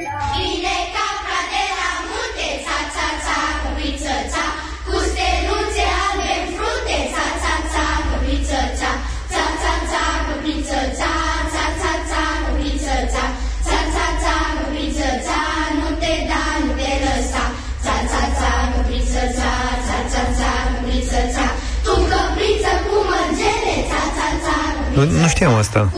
[25.00, 25.90] Nu, nu știam asta.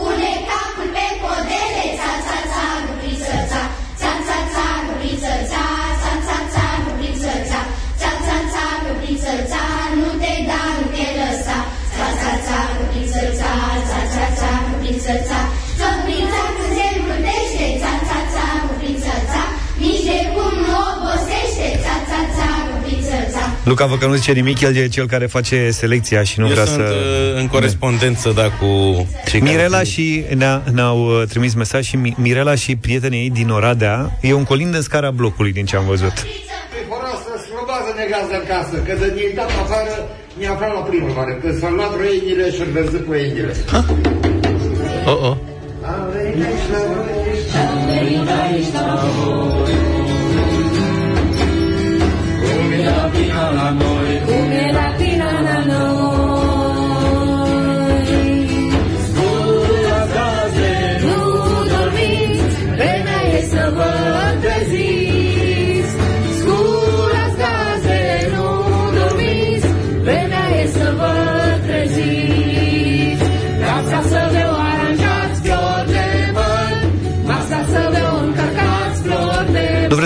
[23.64, 26.52] Luca vă că nu zice nimic, el e cel care face selecția și nu Eu
[26.52, 26.94] vrea sunt să...
[27.44, 28.66] uh, în corespondență, da, cu
[29.28, 33.20] cei care Mirela sunt- și ne-a, ne-au uh, trimis mesaj și Mi- Mirela și prietenii
[33.22, 36.12] ei din Oradea e un colind în scara blocului din ce am văzut.
[36.88, 39.94] Fără să scrobază negază în casă, că de ne dat afară,
[40.38, 43.52] ne aflam la primăvară, că s-au luat roinile și-au văzut păinile.
[45.06, 45.36] Oh, oh.
[52.42, 55.11] Cum era bine la noi Cum era bine la noi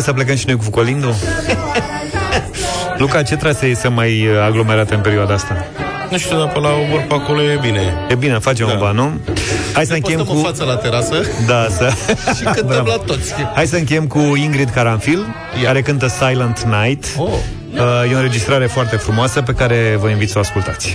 [0.06, 1.14] să plecăm și noi cu colindul?
[3.00, 5.66] Luca, ce trasee să mai uh, aglomerate în perioada asta?
[6.10, 7.94] Nu știu, dar pe la obor pe acolo e bine.
[8.08, 8.72] E bine, facem da.
[8.72, 9.20] un ban, nu?
[9.72, 10.46] Hai să încheiem postăm cu...
[10.46, 11.92] în față la terasă Da, să...
[12.36, 12.88] și cântăm Bravo.
[12.88, 13.32] la toți.
[13.54, 15.26] Hai să încheiem cu Ingrid Caranfil,
[15.62, 17.04] care cântă Silent Night.
[17.18, 17.28] Oh.
[17.28, 20.94] Uh, E o înregistrare foarte frumoasă pe care vă invit să o ascultați.